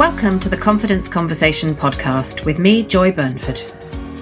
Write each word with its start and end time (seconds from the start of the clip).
Welcome 0.00 0.40
to 0.40 0.48
the 0.48 0.56
Confidence 0.56 1.08
Conversation 1.08 1.74
podcast 1.74 2.46
with 2.46 2.58
me, 2.58 2.82
Joy 2.82 3.12
Burnford. 3.12 3.60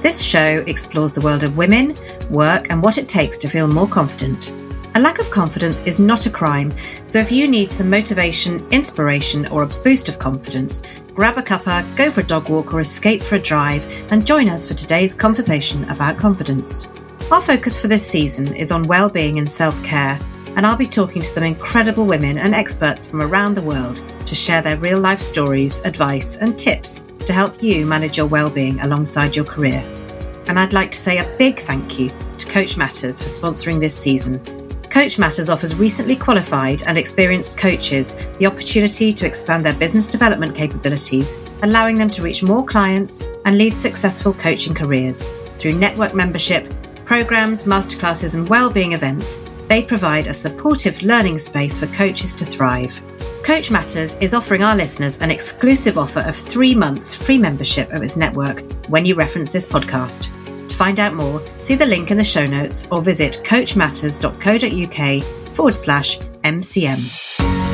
This 0.02 0.20
show 0.20 0.64
explores 0.66 1.12
the 1.12 1.20
world 1.20 1.44
of 1.44 1.56
women, 1.56 1.96
work, 2.30 2.68
and 2.72 2.82
what 2.82 2.98
it 2.98 3.08
takes 3.08 3.38
to 3.38 3.48
feel 3.48 3.68
more 3.68 3.86
confident. 3.86 4.52
A 4.96 5.00
lack 5.00 5.20
of 5.20 5.30
confidence 5.30 5.86
is 5.86 6.00
not 6.00 6.26
a 6.26 6.30
crime, 6.30 6.76
so 7.04 7.20
if 7.20 7.30
you 7.30 7.46
need 7.46 7.70
some 7.70 7.88
motivation, 7.88 8.66
inspiration, 8.72 9.46
or 9.46 9.62
a 9.62 9.68
boost 9.68 10.08
of 10.08 10.18
confidence, 10.18 10.82
grab 11.14 11.38
a 11.38 11.42
cuppa, 11.42 11.84
go 11.96 12.10
for 12.10 12.22
a 12.22 12.26
dog 12.26 12.48
walk, 12.48 12.74
or 12.74 12.80
escape 12.80 13.22
for 13.22 13.36
a 13.36 13.40
drive, 13.40 13.86
and 14.10 14.26
join 14.26 14.48
us 14.48 14.66
for 14.66 14.74
today's 14.74 15.14
conversation 15.14 15.88
about 15.90 16.18
confidence. 16.18 16.90
Our 17.30 17.40
focus 17.40 17.80
for 17.80 17.86
this 17.86 18.04
season 18.04 18.52
is 18.56 18.72
on 18.72 18.88
well-being 18.88 19.38
and 19.38 19.48
self-care, 19.48 20.18
and 20.58 20.66
I'll 20.66 20.76
be 20.76 20.88
talking 20.88 21.22
to 21.22 21.28
some 21.28 21.44
incredible 21.44 22.04
women 22.04 22.36
and 22.36 22.52
experts 22.52 23.08
from 23.08 23.22
around 23.22 23.54
the 23.54 23.62
world 23.62 24.04
to 24.26 24.34
share 24.34 24.60
their 24.60 24.76
real 24.76 24.98
life 24.98 25.20
stories, 25.20 25.78
advice, 25.84 26.38
and 26.38 26.58
tips 26.58 27.04
to 27.26 27.32
help 27.32 27.62
you 27.62 27.86
manage 27.86 28.16
your 28.16 28.26
well-being 28.26 28.80
alongside 28.80 29.36
your 29.36 29.44
career. 29.44 29.84
And 30.48 30.58
I'd 30.58 30.72
like 30.72 30.90
to 30.90 30.98
say 30.98 31.18
a 31.18 31.36
big 31.38 31.60
thank 31.60 31.96
you 31.96 32.10
to 32.38 32.48
Coach 32.48 32.76
Matters 32.76 33.22
for 33.22 33.28
sponsoring 33.28 33.78
this 33.78 33.96
season. 33.96 34.40
Coach 34.90 35.16
Matters 35.16 35.48
offers 35.48 35.76
recently 35.76 36.16
qualified 36.16 36.82
and 36.82 36.98
experienced 36.98 37.56
coaches 37.56 38.26
the 38.40 38.46
opportunity 38.46 39.12
to 39.12 39.26
expand 39.26 39.64
their 39.64 39.74
business 39.74 40.08
development 40.08 40.56
capabilities, 40.56 41.38
allowing 41.62 41.96
them 41.96 42.10
to 42.10 42.22
reach 42.22 42.42
more 42.42 42.64
clients 42.64 43.22
and 43.44 43.56
lead 43.56 43.76
successful 43.76 44.32
coaching 44.32 44.74
careers. 44.74 45.30
Through 45.56 45.74
network 45.74 46.14
membership, 46.14 46.74
programs, 47.04 47.62
masterclasses, 47.62 48.34
and 48.34 48.48
well-being 48.48 48.92
events, 48.92 49.40
they 49.68 49.82
provide 49.82 50.26
a 50.26 50.34
supportive 50.34 51.02
learning 51.02 51.38
space 51.38 51.78
for 51.78 51.86
coaches 51.88 52.34
to 52.34 52.44
thrive. 52.44 53.00
Coach 53.42 53.70
Matters 53.70 54.16
is 54.16 54.34
offering 54.34 54.62
our 54.62 54.76
listeners 54.76 55.22
an 55.22 55.30
exclusive 55.30 55.96
offer 55.96 56.20
of 56.20 56.36
three 56.36 56.74
months 56.74 57.14
free 57.14 57.38
membership 57.38 57.90
of 57.92 58.02
its 58.02 58.16
network 58.16 58.62
when 58.88 59.06
you 59.06 59.14
reference 59.14 59.52
this 59.52 59.66
podcast. 59.66 60.30
To 60.68 60.76
find 60.76 61.00
out 61.00 61.14
more, 61.14 61.42
see 61.60 61.74
the 61.74 61.86
link 61.86 62.10
in 62.10 62.18
the 62.18 62.24
show 62.24 62.46
notes 62.46 62.86
or 62.90 63.02
visit 63.02 63.40
coachmatters.co.uk 63.44 65.54
forward 65.54 65.76
slash 65.76 66.18
MCM. 66.18 67.67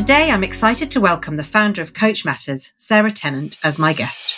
Today, 0.00 0.30
I'm 0.30 0.42
excited 0.42 0.90
to 0.92 1.00
welcome 1.00 1.36
the 1.36 1.44
founder 1.44 1.82
of 1.82 1.92
Coach 1.92 2.24
Matters, 2.24 2.72
Sarah 2.78 3.10
Tennant, 3.10 3.58
as 3.62 3.78
my 3.78 3.92
guest. 3.92 4.34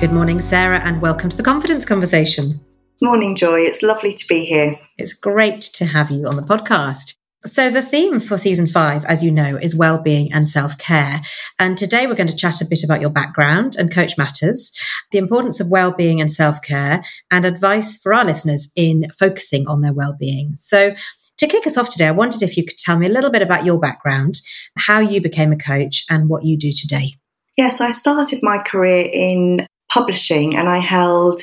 Good 0.00 0.12
morning, 0.12 0.40
Sarah, 0.40 0.80
and 0.80 1.00
welcome 1.00 1.30
to 1.30 1.36
the 1.36 1.44
Confidence 1.44 1.84
Conversation. 1.84 2.58
Morning, 3.00 3.36
Joy. 3.36 3.60
It's 3.60 3.80
lovely 3.80 4.12
to 4.12 4.26
be 4.26 4.44
here. 4.44 4.76
It's 4.98 5.12
great 5.12 5.60
to 5.60 5.84
have 5.84 6.10
you 6.10 6.26
on 6.26 6.34
the 6.34 6.42
podcast. 6.42 7.16
So, 7.46 7.68
the 7.68 7.82
theme 7.82 8.20
for 8.20 8.38
season 8.38 8.66
five, 8.66 9.04
as 9.04 9.22
you 9.22 9.30
know, 9.30 9.56
is 9.56 9.76
well-being 9.76 10.32
and 10.32 10.48
self-care. 10.48 11.20
And 11.58 11.76
today 11.76 12.06
we're 12.06 12.14
going 12.14 12.28
to 12.28 12.36
chat 12.36 12.62
a 12.62 12.66
bit 12.66 12.82
about 12.82 13.02
your 13.02 13.10
background 13.10 13.76
and 13.78 13.92
coach 13.92 14.16
matters, 14.16 14.72
the 15.10 15.18
importance 15.18 15.60
of 15.60 15.70
well-being 15.70 16.22
and 16.22 16.32
self-care, 16.32 17.04
and 17.30 17.44
advice 17.44 17.98
for 17.98 18.14
our 18.14 18.24
listeners 18.24 18.72
in 18.76 19.10
focusing 19.10 19.68
on 19.68 19.82
their 19.82 19.92
well-being. 19.92 20.56
So, 20.56 20.94
to 21.36 21.46
kick 21.46 21.66
us 21.66 21.76
off 21.76 21.90
today, 21.90 22.06
I 22.06 22.12
wondered 22.12 22.42
if 22.42 22.56
you 22.56 22.64
could 22.64 22.78
tell 22.78 22.98
me 22.98 23.06
a 23.06 23.12
little 23.12 23.30
bit 23.30 23.42
about 23.42 23.66
your 23.66 23.78
background, 23.78 24.36
how 24.78 25.00
you 25.00 25.20
became 25.20 25.52
a 25.52 25.58
coach, 25.58 26.04
and 26.08 26.30
what 26.30 26.44
you 26.44 26.56
do 26.56 26.72
today. 26.72 27.16
Yes, 27.58 27.82
I 27.82 27.90
started 27.90 28.42
my 28.42 28.56
career 28.58 29.06
in 29.12 29.66
publishing 29.92 30.56
and 30.56 30.66
I 30.66 30.78
held 30.78 31.42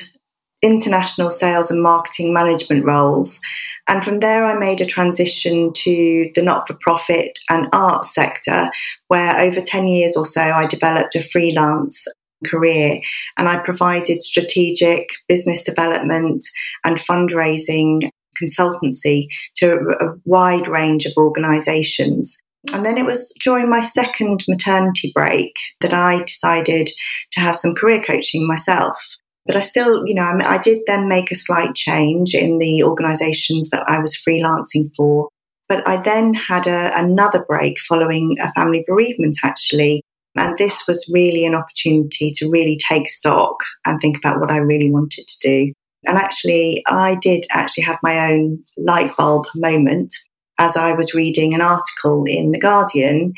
international 0.63 1.29
sales 1.29 1.69
and 1.69 1.81
marketing 1.81 2.33
management 2.33 2.85
roles 2.85 3.39
and 3.87 4.03
from 4.03 4.19
there, 4.19 4.45
I 4.45 4.57
made 4.57 4.81
a 4.81 4.85
transition 4.85 5.73
to 5.73 6.29
the 6.35 6.43
not 6.43 6.67
for 6.67 6.75
profit 6.81 7.37
and 7.49 7.67
arts 7.73 8.13
sector, 8.13 8.69
where 9.07 9.39
over 9.39 9.61
10 9.61 9.87
years 9.87 10.15
or 10.15 10.25
so, 10.25 10.41
I 10.41 10.65
developed 10.65 11.15
a 11.15 11.23
freelance 11.23 12.07
career 12.45 12.99
and 13.37 13.47
I 13.47 13.59
provided 13.59 14.21
strategic 14.21 15.09
business 15.27 15.63
development 15.63 16.43
and 16.83 16.97
fundraising 16.97 18.09
consultancy 18.41 19.27
to 19.55 19.75
a 19.99 20.13
wide 20.25 20.67
range 20.67 21.05
of 21.05 21.13
organizations. 21.17 22.39
And 22.73 22.85
then 22.85 22.97
it 22.97 23.05
was 23.05 23.33
during 23.43 23.69
my 23.69 23.81
second 23.81 24.43
maternity 24.47 25.11
break 25.13 25.55
that 25.81 25.93
I 25.93 26.23
decided 26.23 26.89
to 27.31 27.39
have 27.39 27.55
some 27.55 27.73
career 27.73 28.03
coaching 28.03 28.47
myself. 28.47 28.97
But 29.45 29.55
I 29.55 29.61
still, 29.61 30.03
you 30.05 30.13
know, 30.13 30.37
I, 30.41 30.59
did 30.59 30.83
then 30.85 31.07
make 31.07 31.31
a 31.31 31.35
slight 31.35 31.73
change 31.73 32.35
in 32.35 32.59
the 32.59 32.83
organizations 32.83 33.69
that 33.71 33.89
I 33.89 33.99
was 33.99 34.15
freelancing 34.15 34.91
for. 34.95 35.29
But 35.67 35.87
I 35.87 35.97
then 35.97 36.33
had 36.33 36.67
a, 36.67 36.97
another 36.97 37.43
break 37.47 37.79
following 37.79 38.37
a 38.39 38.51
family 38.53 38.83
bereavement, 38.87 39.37
actually. 39.43 40.03
And 40.35 40.57
this 40.57 40.87
was 40.87 41.09
really 41.13 41.45
an 41.45 41.55
opportunity 41.55 42.31
to 42.35 42.49
really 42.49 42.77
take 42.77 43.09
stock 43.09 43.57
and 43.85 43.99
think 43.99 44.17
about 44.17 44.39
what 44.39 44.51
I 44.51 44.57
really 44.57 44.91
wanted 44.91 45.25
to 45.27 45.39
do. 45.41 45.73
And 46.05 46.17
actually, 46.17 46.83
I 46.87 47.15
did 47.15 47.45
actually 47.51 47.83
have 47.83 47.99
my 48.03 48.31
own 48.31 48.63
light 48.77 49.15
bulb 49.17 49.45
moment 49.55 50.13
as 50.57 50.77
I 50.77 50.93
was 50.93 51.13
reading 51.13 51.53
an 51.53 51.61
article 51.61 52.23
in 52.27 52.51
The 52.51 52.59
Guardian 52.59 53.33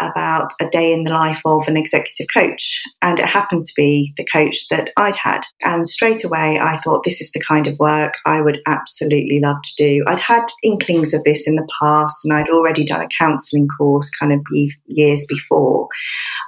about 0.00 0.52
a 0.60 0.68
day 0.68 0.92
in 0.92 1.04
the 1.04 1.12
life 1.12 1.40
of 1.44 1.66
an 1.68 1.76
executive 1.76 2.26
coach. 2.32 2.82
And 3.02 3.18
it 3.18 3.26
happened 3.26 3.64
to 3.66 3.72
be 3.76 4.12
the 4.16 4.24
coach 4.24 4.68
that 4.68 4.90
I'd 4.96 5.16
had. 5.16 5.42
And 5.62 5.86
straight 5.88 6.24
away, 6.24 6.58
I 6.58 6.78
thought 6.78 7.04
this 7.04 7.20
is 7.20 7.32
the 7.32 7.40
kind 7.40 7.66
of 7.66 7.78
work 7.78 8.14
I 8.24 8.40
would 8.40 8.60
absolutely 8.66 9.40
love 9.40 9.62
to 9.62 9.74
do. 9.76 10.04
I'd 10.06 10.18
had 10.18 10.46
inklings 10.62 11.14
of 11.14 11.24
this 11.24 11.48
in 11.48 11.56
the 11.56 11.68
past, 11.80 12.24
and 12.24 12.32
I'd 12.32 12.50
already 12.50 12.84
done 12.84 13.02
a 13.02 13.08
counseling 13.18 13.68
course 13.68 14.10
kind 14.10 14.32
of 14.32 14.40
years 14.86 15.26
before. 15.26 15.88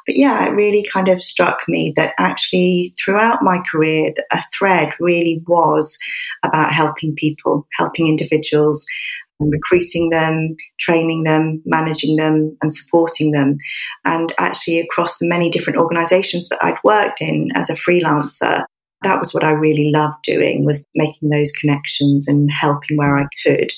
But 0.06 0.16
yeah, 0.16 0.46
it 0.46 0.50
really 0.50 0.86
kind 0.90 1.08
of 1.08 1.22
struck 1.22 1.60
me 1.68 1.92
that 1.96 2.14
actually 2.18 2.94
throughout 3.02 3.42
my 3.42 3.62
career, 3.70 4.12
a 4.32 4.42
thread 4.56 4.92
really 5.00 5.42
was 5.46 5.98
about 6.42 6.72
helping 6.72 7.14
people, 7.14 7.66
helping 7.78 8.06
individuals 8.06 8.86
recruiting 9.40 10.10
them, 10.10 10.56
training 10.78 11.22
them, 11.24 11.62
managing 11.64 12.16
them, 12.16 12.56
and 12.62 12.72
supporting 12.72 13.32
them. 13.32 13.56
And 14.04 14.32
actually, 14.38 14.80
across 14.80 15.18
the 15.18 15.28
many 15.28 15.50
different 15.50 15.78
organizations 15.78 16.48
that 16.48 16.62
I'd 16.62 16.78
worked 16.84 17.20
in 17.20 17.48
as 17.54 17.70
a 17.70 17.74
freelancer, 17.74 18.64
that 19.02 19.18
was 19.18 19.32
what 19.32 19.44
I 19.44 19.50
really 19.50 19.90
loved 19.90 20.22
doing 20.22 20.64
was 20.64 20.84
making 20.94 21.30
those 21.30 21.52
connections 21.52 22.28
and 22.28 22.50
helping 22.50 22.96
where 22.96 23.16
I 23.16 23.26
could. 23.46 23.70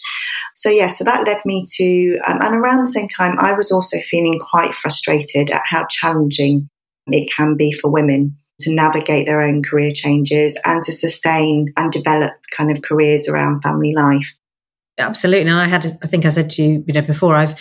So 0.56 0.68
yeah, 0.68 0.90
so 0.90 1.04
that 1.04 1.26
led 1.26 1.40
me 1.44 1.64
to, 1.76 2.18
um, 2.26 2.42
and 2.42 2.54
around 2.56 2.84
the 2.84 2.92
same 2.92 3.08
time, 3.08 3.38
I 3.38 3.52
was 3.52 3.70
also 3.70 4.00
feeling 4.00 4.38
quite 4.38 4.74
frustrated 4.74 5.50
at 5.50 5.62
how 5.64 5.86
challenging 5.88 6.68
it 7.06 7.30
can 7.34 7.56
be 7.56 7.72
for 7.72 7.90
women 7.90 8.36
to 8.60 8.74
navigate 8.74 9.26
their 9.26 9.42
own 9.42 9.62
career 9.62 9.92
changes 9.94 10.58
and 10.64 10.82
to 10.84 10.92
sustain 10.92 11.72
and 11.76 11.92
develop 11.92 12.32
kind 12.56 12.70
of 12.70 12.82
careers 12.82 13.28
around 13.28 13.62
family 13.62 13.94
life. 13.94 14.34
Absolutely. 14.98 15.50
And 15.50 15.58
I 15.58 15.66
had, 15.66 15.84
I 15.84 16.06
think 16.06 16.26
I 16.26 16.30
said 16.30 16.50
to 16.50 16.62
you, 16.62 16.84
you 16.86 16.94
know, 16.94 17.02
before 17.02 17.34
I've, 17.34 17.58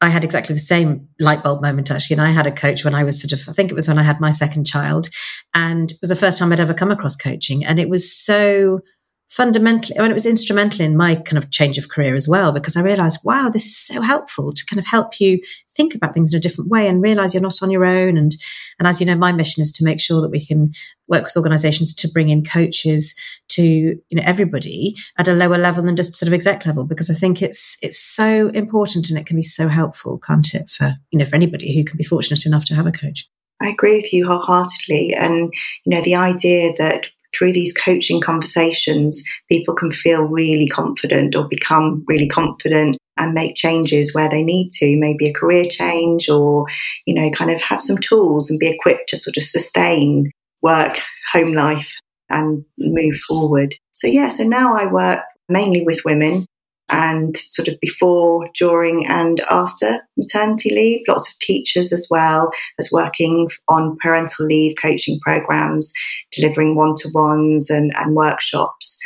I 0.00 0.08
had 0.08 0.24
exactly 0.24 0.54
the 0.54 0.60
same 0.60 1.08
light 1.20 1.42
bulb 1.42 1.60
moment 1.60 1.90
actually. 1.90 2.14
And 2.14 2.26
I 2.26 2.30
had 2.30 2.46
a 2.46 2.52
coach 2.52 2.84
when 2.84 2.94
I 2.94 3.04
was 3.04 3.20
sort 3.20 3.32
of, 3.38 3.48
I 3.48 3.52
think 3.52 3.70
it 3.70 3.74
was 3.74 3.86
when 3.86 3.98
I 3.98 4.02
had 4.02 4.18
my 4.18 4.30
second 4.30 4.66
child 4.66 5.10
and 5.54 5.90
it 5.90 5.98
was 6.00 6.08
the 6.08 6.16
first 6.16 6.38
time 6.38 6.52
I'd 6.52 6.60
ever 6.60 6.72
come 6.72 6.90
across 6.90 7.16
coaching. 7.16 7.64
And 7.64 7.78
it 7.78 7.90
was 7.90 8.10
so 8.10 8.80
fundamentally, 9.28 9.96
I 9.96 10.02
mean, 10.02 10.10
it 10.10 10.14
was 10.14 10.26
instrumental 10.26 10.84
in 10.84 10.96
my 10.96 11.14
kind 11.14 11.38
of 11.38 11.52
change 11.52 11.78
of 11.78 11.88
career 11.88 12.16
as 12.16 12.26
well, 12.26 12.50
because 12.50 12.76
I 12.76 12.82
realized, 12.82 13.20
wow, 13.24 13.48
this 13.48 13.64
is 13.64 13.78
so 13.78 14.00
helpful 14.00 14.52
to 14.52 14.66
kind 14.66 14.80
of 14.80 14.86
help 14.86 15.20
you 15.20 15.38
think 15.68 15.94
about 15.94 16.14
things 16.14 16.34
in 16.34 16.38
a 16.38 16.40
different 16.40 16.68
way 16.68 16.88
and 16.88 17.00
realize 17.00 17.32
you're 17.32 17.40
not 17.42 17.62
on 17.62 17.70
your 17.70 17.84
own. 17.84 18.16
And, 18.16 18.32
and 18.80 18.88
as 18.88 19.00
you 19.00 19.06
know, 19.06 19.14
my 19.14 19.30
mission 19.30 19.60
is 19.60 19.70
to 19.72 19.84
make 19.84 20.00
sure 20.00 20.20
that 20.20 20.30
we 20.30 20.44
can 20.44 20.72
work 21.08 21.22
with 21.22 21.36
organizations 21.36 21.94
to 21.94 22.08
bring 22.08 22.28
in 22.28 22.42
coaches 22.42 23.14
to, 23.60 23.66
you 23.66 24.16
know, 24.16 24.22
everybody 24.24 24.94
at 25.18 25.28
a 25.28 25.32
lower 25.32 25.58
level 25.58 25.82
than 25.82 25.96
just 25.96 26.16
sort 26.16 26.28
of 26.28 26.32
exec 26.32 26.66
level, 26.66 26.84
because 26.86 27.10
I 27.10 27.14
think 27.14 27.42
it's, 27.42 27.76
it's 27.82 27.98
so 27.98 28.48
important 28.48 29.10
and 29.10 29.18
it 29.18 29.26
can 29.26 29.36
be 29.36 29.42
so 29.42 29.68
helpful, 29.68 30.18
can't 30.18 30.54
it? 30.54 30.70
For, 30.70 30.96
you 31.10 31.18
know, 31.18 31.24
for 31.24 31.36
anybody 31.36 31.76
who 31.76 31.84
can 31.84 31.96
be 31.96 32.04
fortunate 32.04 32.46
enough 32.46 32.64
to 32.66 32.74
have 32.74 32.86
a 32.86 32.92
coach. 32.92 33.28
I 33.62 33.68
agree 33.68 34.00
with 34.00 34.12
you 34.12 34.26
wholeheartedly. 34.26 35.14
And, 35.14 35.52
you 35.84 35.94
know, 35.94 36.02
the 36.02 36.14
idea 36.14 36.72
that 36.78 37.06
through 37.36 37.52
these 37.52 37.74
coaching 37.74 38.20
conversations, 38.20 39.22
people 39.48 39.74
can 39.74 39.92
feel 39.92 40.22
really 40.22 40.66
confident 40.66 41.36
or 41.36 41.46
become 41.46 42.04
really 42.08 42.28
confident 42.28 42.96
and 43.16 43.34
make 43.34 43.54
changes 43.54 44.14
where 44.14 44.30
they 44.30 44.42
need 44.42 44.70
to, 44.72 44.96
maybe 44.96 45.28
a 45.28 45.32
career 45.32 45.66
change 45.68 46.28
or, 46.28 46.64
you 47.06 47.14
know, 47.14 47.30
kind 47.30 47.50
of 47.50 47.60
have 47.60 47.82
some 47.82 47.98
tools 47.98 48.50
and 48.50 48.58
be 48.58 48.68
equipped 48.68 49.10
to 49.10 49.16
sort 49.16 49.36
of 49.36 49.44
sustain 49.44 50.30
work, 50.62 50.98
home 51.32 51.52
life 51.52 51.98
and 52.30 52.64
move 52.78 53.16
forward. 53.28 53.74
So, 53.92 54.06
yeah, 54.06 54.28
so 54.28 54.44
now 54.44 54.76
I 54.76 54.86
work 54.86 55.20
mainly 55.48 55.84
with 55.84 56.04
women. 56.04 56.46
and 56.92 57.36
sort 57.36 57.68
of 57.68 57.78
before, 57.80 58.48
during, 58.56 59.06
and 59.06 59.40
after 59.50 60.00
maternity 60.16 60.74
leave. 60.74 61.00
Lots 61.08 61.32
of 61.32 61.38
teachers 61.38 61.92
as 61.92 62.08
well 62.10 62.50
as 62.78 62.90
working 62.92 63.48
on 63.68 63.96
parental 64.02 64.46
leave 64.46 64.74
coaching 64.80 65.18
programs, 65.20 65.92
delivering 66.32 66.74
one 66.74 66.94
to 66.96 67.08
ones 67.14 67.70
and, 67.70 67.92
and, 67.96 68.14
workshops. 68.14 68.98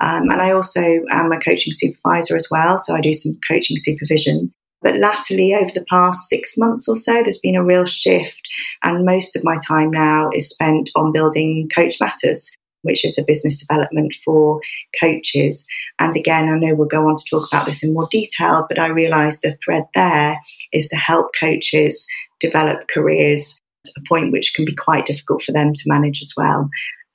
Um, 0.00 0.30
and 0.30 0.40
I 0.40 0.50
also 0.50 1.00
am 1.10 1.32
a 1.32 1.40
coaching 1.40 1.72
supervisor 1.72 2.36
as 2.36 2.48
well, 2.50 2.78
so 2.78 2.94
I 2.94 3.00
do 3.00 3.14
some 3.14 3.38
coaching 3.48 3.76
supervision. 3.78 4.52
But 4.82 4.96
latterly, 4.96 5.54
over 5.54 5.70
the 5.74 5.84
past 5.90 6.28
six 6.28 6.56
months 6.56 6.88
or 6.88 6.96
so, 6.96 7.22
there's 7.22 7.40
been 7.40 7.56
a 7.56 7.64
real 7.64 7.84
shift, 7.84 8.40
and 8.82 9.04
most 9.04 9.36
of 9.36 9.44
my 9.44 9.56
time 9.66 9.90
now 9.90 10.30
is 10.32 10.48
spent 10.48 10.90
on 10.94 11.12
building 11.12 11.68
Coach 11.74 12.00
Matters 12.00 12.56
which 12.82 13.04
is 13.04 13.18
a 13.18 13.24
business 13.24 13.58
development 13.58 14.14
for 14.24 14.60
coaches. 15.00 15.66
And 15.98 16.14
again, 16.16 16.48
I 16.48 16.58
know 16.58 16.74
we'll 16.74 16.88
go 16.88 17.08
on 17.08 17.16
to 17.16 17.24
talk 17.30 17.48
about 17.50 17.66
this 17.66 17.82
in 17.82 17.94
more 17.94 18.08
detail, 18.10 18.66
but 18.68 18.78
I 18.78 18.86
realize 18.86 19.40
the 19.40 19.56
thread 19.64 19.84
there 19.94 20.38
is 20.72 20.88
to 20.88 20.96
help 20.96 21.32
coaches 21.38 22.06
develop 22.40 22.88
careers 22.88 23.60
to 23.84 23.92
a 23.98 24.08
point 24.08 24.32
which 24.32 24.54
can 24.54 24.64
be 24.64 24.74
quite 24.74 25.06
difficult 25.06 25.42
for 25.42 25.52
them 25.52 25.72
to 25.74 25.82
manage 25.86 26.20
as 26.22 26.32
well. 26.36 26.68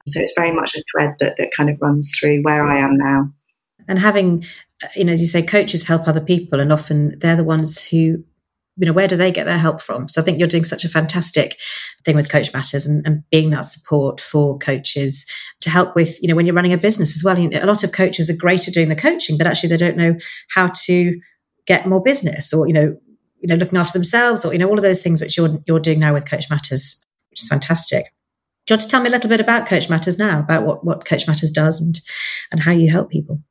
So 0.08 0.20
it's 0.20 0.34
very 0.36 0.52
much 0.52 0.76
a 0.76 0.84
thread 0.92 1.16
that, 1.20 1.36
that 1.38 1.52
kind 1.56 1.70
of 1.70 1.82
runs 1.82 2.12
through 2.18 2.44
where 2.44 2.66
I 2.66 2.80
am 2.80 2.98
now. 2.98 3.32
And 3.88 4.00
having, 4.00 4.44
uh, 4.84 4.88
you 4.96 5.04
know, 5.04 5.14
as 5.14 5.22
you 5.22 5.28
say, 5.28 5.42
coaches 5.42 5.88
help 5.88 6.08
other 6.08 6.22
people, 6.22 6.60
and 6.60 6.72
often 6.72 7.18
they're 7.20 7.36
the 7.36 7.44
ones 7.44 7.88
who 7.88 8.24
you 8.78 8.86
know 8.86 8.94
where 8.94 9.08
do 9.08 9.16
they 9.16 9.32
get 9.32 9.46
their 9.46 9.58
help 9.58 9.82
from? 9.82 10.10
So 10.10 10.22
i 10.22 10.24
think 10.24 10.40
you're 10.40 10.48
doing 10.48 10.64
such 10.64 10.84
a 10.84 10.90
fantastic 10.90 11.60
thing 12.04 12.16
with 12.16 12.32
coach 12.32 12.54
matters 12.54 12.86
and, 12.86 13.06
and, 13.06 13.24
being 13.32 13.50
that 13.50 13.62
support 13.66 14.22
for 14.22 14.58
coaches 14.60 15.26
to 15.62 15.70
help 15.70 15.96
with 15.96 16.22
you 16.22 16.28
know 16.28 16.36
when 16.36 16.46
you're 16.46 16.56
running 16.56 16.74
a 16.74 16.78
business 16.78 17.16
as 17.16 17.24
well. 17.24 17.38
You 17.38 17.50
know, 17.50 17.64
a 17.64 17.66
lot 17.66 17.84
of 17.84 17.92
coaches 17.92 18.30
are 18.30 18.38
great 18.38 18.68
at 18.68 18.74
doing 18.74 18.90
the 18.90 18.96
coaching 18.96 19.38
but 19.38 19.48
actually 19.48 19.70
they 19.70 19.78
don't 19.78 19.98
know 19.98 20.16
how 20.50 20.72
to 20.86 21.20
get 21.66 21.88
more 21.88 22.02
business 22.02 22.54
or 22.54 22.68
you 22.68 22.74
know 22.74 22.98
you 23.40 23.48
know 23.48 23.56
looking 23.56 23.78
after 23.78 23.98
themselves 23.98 24.46
or 24.46 24.54
you 24.54 24.60
know 24.60 24.68
all 24.68 24.78
of 24.78 24.84
those 24.84 25.04
things 25.04 25.22
which 25.22 25.38
you're 25.38 25.58
you're 25.66 25.80
doing 25.80 26.00
now 26.00 26.14
with 26.14 26.30
coach 26.30 26.50
matters 26.50 27.06
which 27.30 27.42
is 27.42 27.48
fantastic. 27.48 28.06
Do 28.66 28.74
you 28.74 28.78
want 28.78 28.82
to 28.82 28.88
tell 28.88 29.02
me 29.02 29.10
a 29.10 29.12
little 29.12 29.30
bit 29.30 29.40
about 29.40 29.68
coach 29.68 29.90
matters 29.90 30.18
now 30.18 30.40
about 30.40 30.66
what 30.66 30.86
what 30.86 31.06
coach 31.06 31.28
matters 31.28 31.52
does 31.52 31.82
and 31.82 32.00
and 32.52 32.62
how 32.62 32.72
you 32.72 32.92
help 32.92 33.10
people 33.10 33.42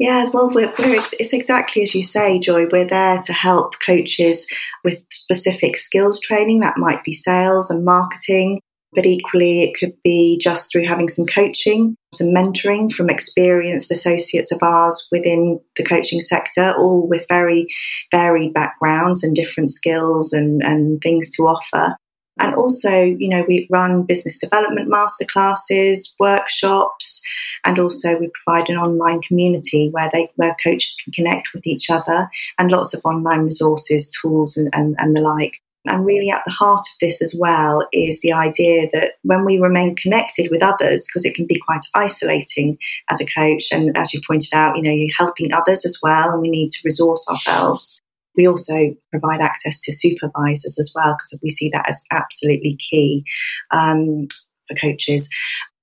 yeah, 0.00 0.30
well, 0.32 0.48
we're, 0.48 0.72
we're, 0.78 0.94
it's, 0.94 1.12
it's, 1.20 1.34
exactly 1.34 1.82
as 1.82 1.94
you 1.94 2.02
say, 2.02 2.38
Joy. 2.38 2.64
We're 2.72 2.86
there 2.86 3.20
to 3.20 3.32
help 3.34 3.74
coaches 3.84 4.50
with 4.82 4.98
specific 5.12 5.76
skills 5.76 6.18
training. 6.18 6.60
That 6.60 6.78
might 6.78 7.04
be 7.04 7.12
sales 7.12 7.70
and 7.70 7.84
marketing, 7.84 8.62
but 8.94 9.04
equally, 9.04 9.62
it 9.62 9.76
could 9.78 9.92
be 10.02 10.38
just 10.40 10.72
through 10.72 10.86
having 10.86 11.10
some 11.10 11.26
coaching, 11.26 11.96
some 12.14 12.28
mentoring 12.28 12.90
from 12.90 13.10
experienced 13.10 13.90
associates 13.90 14.50
of 14.50 14.62
ours 14.62 15.06
within 15.12 15.60
the 15.76 15.84
coaching 15.84 16.22
sector, 16.22 16.74
all 16.78 17.06
with 17.06 17.26
very 17.28 17.66
varied 18.10 18.54
backgrounds 18.54 19.22
and 19.22 19.36
different 19.36 19.70
skills 19.70 20.32
and, 20.32 20.62
and 20.62 21.02
things 21.02 21.30
to 21.36 21.42
offer. 21.42 21.94
And 22.40 22.54
also, 22.54 23.02
you 23.02 23.28
know, 23.28 23.44
we 23.46 23.68
run 23.70 24.02
business 24.02 24.40
development 24.40 24.90
masterclasses, 24.90 26.14
workshops, 26.18 27.22
and 27.64 27.78
also 27.78 28.18
we 28.18 28.30
provide 28.42 28.70
an 28.70 28.76
online 28.76 29.20
community 29.20 29.90
where 29.90 30.10
they 30.12 30.30
where 30.36 30.56
coaches 30.62 30.96
can 31.04 31.12
connect 31.12 31.50
with 31.54 31.66
each 31.66 31.90
other 31.90 32.28
and 32.58 32.70
lots 32.70 32.94
of 32.94 33.02
online 33.04 33.40
resources, 33.40 34.10
tools 34.22 34.56
and, 34.56 34.70
and, 34.72 34.96
and 34.98 35.14
the 35.14 35.20
like. 35.20 35.60
And 35.86 36.04
really 36.04 36.30
at 36.30 36.42
the 36.46 36.52
heart 36.52 36.80
of 36.80 36.98
this 37.00 37.22
as 37.22 37.34
well 37.38 37.86
is 37.92 38.20
the 38.20 38.32
idea 38.32 38.88
that 38.92 39.12
when 39.22 39.44
we 39.44 39.58
remain 39.58 39.96
connected 39.96 40.50
with 40.50 40.62
others, 40.62 41.06
because 41.08 41.24
it 41.24 41.34
can 41.34 41.46
be 41.46 41.58
quite 41.58 41.84
isolating 41.94 42.76
as 43.08 43.20
a 43.20 43.26
coach, 43.26 43.68
and 43.70 43.96
as 43.96 44.12
you 44.12 44.20
pointed 44.26 44.52
out, 44.54 44.76
you 44.76 44.82
know, 44.82 44.90
you're 44.90 45.14
helping 45.18 45.52
others 45.52 45.84
as 45.86 45.98
well, 46.02 46.30
and 46.30 46.40
we 46.40 46.50
need 46.50 46.70
to 46.70 46.80
resource 46.84 47.26
ourselves. 47.28 48.00
We 48.36 48.46
also 48.46 48.94
provide 49.10 49.40
access 49.40 49.78
to 49.80 49.92
supervisors 49.92 50.78
as 50.78 50.92
well 50.94 51.14
because 51.14 51.38
we 51.42 51.50
see 51.50 51.70
that 51.70 51.88
as 51.88 52.04
absolutely 52.10 52.76
key 52.76 53.24
um, 53.70 54.28
for 54.68 54.74
coaches 54.80 55.28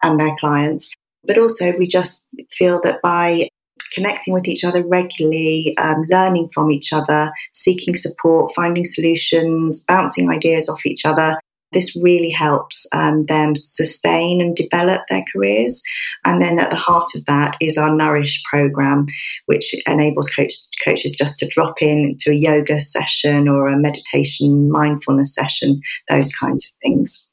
and 0.03 0.19
their 0.19 0.35
clients. 0.39 0.93
But 1.23 1.37
also, 1.37 1.75
we 1.77 1.87
just 1.87 2.25
feel 2.51 2.79
that 2.83 3.01
by 3.01 3.49
connecting 3.93 4.33
with 4.33 4.47
each 4.47 4.63
other 4.63 4.85
regularly, 4.85 5.75
um, 5.77 6.05
learning 6.09 6.49
from 6.53 6.71
each 6.71 6.93
other, 6.93 7.31
seeking 7.53 7.95
support, 7.95 8.53
finding 8.55 8.85
solutions, 8.85 9.83
bouncing 9.87 10.29
ideas 10.29 10.69
off 10.69 10.85
each 10.85 11.05
other, 11.05 11.37
this 11.71 11.95
really 12.01 12.29
helps 12.29 12.87
um, 12.93 13.25
them 13.25 13.55
sustain 13.55 14.41
and 14.41 14.55
develop 14.55 15.01
their 15.09 15.23
careers. 15.33 15.83
And 16.25 16.41
then 16.41 16.59
at 16.59 16.69
the 16.69 16.75
heart 16.75 17.09
of 17.15 17.25
that 17.25 17.57
is 17.59 17.77
our 17.77 17.93
Nourish 17.93 18.41
program, 18.49 19.07
which 19.45 19.75
enables 19.85 20.29
coach, 20.29 20.53
coaches 20.83 21.15
just 21.17 21.39
to 21.39 21.47
drop 21.47 21.81
in 21.81 22.15
to 22.21 22.31
a 22.31 22.35
yoga 22.35 22.81
session 22.81 23.47
or 23.47 23.67
a 23.67 23.77
meditation, 23.77 24.71
mindfulness 24.71 25.35
session, 25.35 25.81
those 26.09 26.33
kinds 26.33 26.67
of 26.67 26.73
things. 26.81 27.29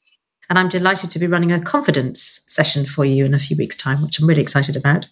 And 0.49 0.59
I'm 0.59 0.69
delighted 0.69 1.11
to 1.11 1.19
be 1.19 1.27
running 1.27 1.51
a 1.51 1.59
confidence 1.59 2.45
session 2.49 2.85
for 2.85 3.03
you 3.03 3.25
in 3.25 3.33
a 3.33 3.39
few 3.39 3.57
weeks' 3.57 3.77
time, 3.77 4.01
which 4.03 4.19
I'm 4.19 4.27
really 4.27 4.41
excited 4.41 4.75
about. 4.75 5.09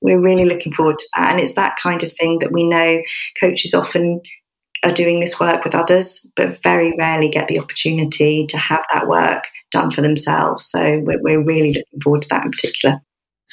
We're 0.00 0.20
really 0.20 0.46
looking 0.46 0.72
forward 0.72 0.98
to 0.98 1.04
that. 1.16 1.32
And 1.32 1.40
it's 1.40 1.54
that 1.54 1.76
kind 1.76 2.02
of 2.02 2.12
thing 2.12 2.38
that 2.38 2.52
we 2.52 2.66
know 2.66 3.02
coaches 3.38 3.74
often 3.74 4.22
are 4.82 4.92
doing 4.92 5.20
this 5.20 5.38
work 5.38 5.64
with 5.64 5.74
others, 5.74 6.30
but 6.36 6.62
very 6.62 6.94
rarely 6.96 7.28
get 7.28 7.48
the 7.48 7.58
opportunity 7.58 8.46
to 8.46 8.56
have 8.56 8.84
that 8.92 9.08
work 9.08 9.44
done 9.70 9.90
for 9.90 10.00
themselves. 10.00 10.64
So 10.64 11.00
we're, 11.00 11.20
we're 11.22 11.42
really 11.42 11.74
looking 11.74 12.00
forward 12.00 12.22
to 12.22 12.28
that 12.28 12.44
in 12.44 12.50
particular. 12.50 13.00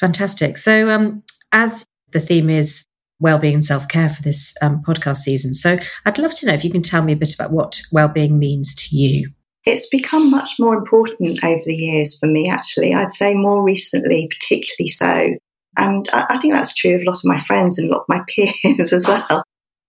Fantastic. 0.00 0.56
So, 0.56 0.90
um, 0.90 1.22
as 1.52 1.84
the 2.12 2.20
theme 2.20 2.48
is 2.48 2.84
well-being 3.20 3.54
and 3.54 3.64
self-care 3.64 4.08
for 4.08 4.22
this 4.22 4.54
um, 4.62 4.82
podcast 4.82 5.18
season, 5.18 5.52
so 5.52 5.78
I'd 6.06 6.18
love 6.18 6.34
to 6.34 6.46
know 6.46 6.54
if 6.54 6.64
you 6.64 6.70
can 6.70 6.82
tell 6.82 7.02
me 7.02 7.12
a 7.12 7.16
bit 7.16 7.34
about 7.34 7.52
what 7.52 7.80
well-being 7.92 8.38
means 8.38 8.74
to 8.76 8.96
you. 8.96 9.28
It's 9.64 9.88
become 9.88 10.30
much 10.30 10.52
more 10.58 10.74
important 10.74 11.44
over 11.44 11.62
the 11.64 11.74
years 11.74 12.18
for 12.18 12.26
me. 12.26 12.48
Actually, 12.48 12.94
I'd 12.94 13.12
say 13.12 13.34
more 13.34 13.62
recently, 13.62 14.28
particularly 14.28 14.88
so. 14.88 15.34
And 15.76 16.08
I 16.12 16.38
think 16.38 16.54
that's 16.54 16.74
true 16.74 16.94
of 16.94 17.02
a 17.02 17.04
lot 17.04 17.18
of 17.18 17.24
my 17.24 17.38
friends 17.38 17.78
and 17.78 17.88
a 17.88 17.92
lot 17.92 18.00
of 18.02 18.08
my 18.08 18.22
peers 18.64 18.92
as 18.92 19.06
well. 19.06 19.42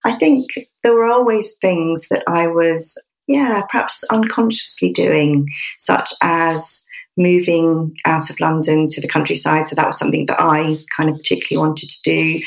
I 0.05 0.13
think 0.13 0.45
there 0.83 0.93
were 0.93 1.05
always 1.05 1.57
things 1.57 2.07
that 2.09 2.23
I 2.27 2.47
was, 2.47 3.01
yeah, 3.27 3.61
perhaps 3.69 4.03
unconsciously 4.05 4.91
doing, 4.91 5.47
such 5.77 6.13
as 6.21 6.85
moving 7.17 7.93
out 8.05 8.29
of 8.29 8.39
London 8.39 8.87
to 8.87 9.01
the 9.01 9.07
countryside. 9.07 9.67
So 9.67 9.75
that 9.75 9.87
was 9.87 9.99
something 9.99 10.25
that 10.27 10.39
I 10.39 10.77
kind 10.95 11.09
of 11.09 11.17
particularly 11.17 11.67
wanted 11.67 11.89
to 11.89 12.01
do. 12.03 12.41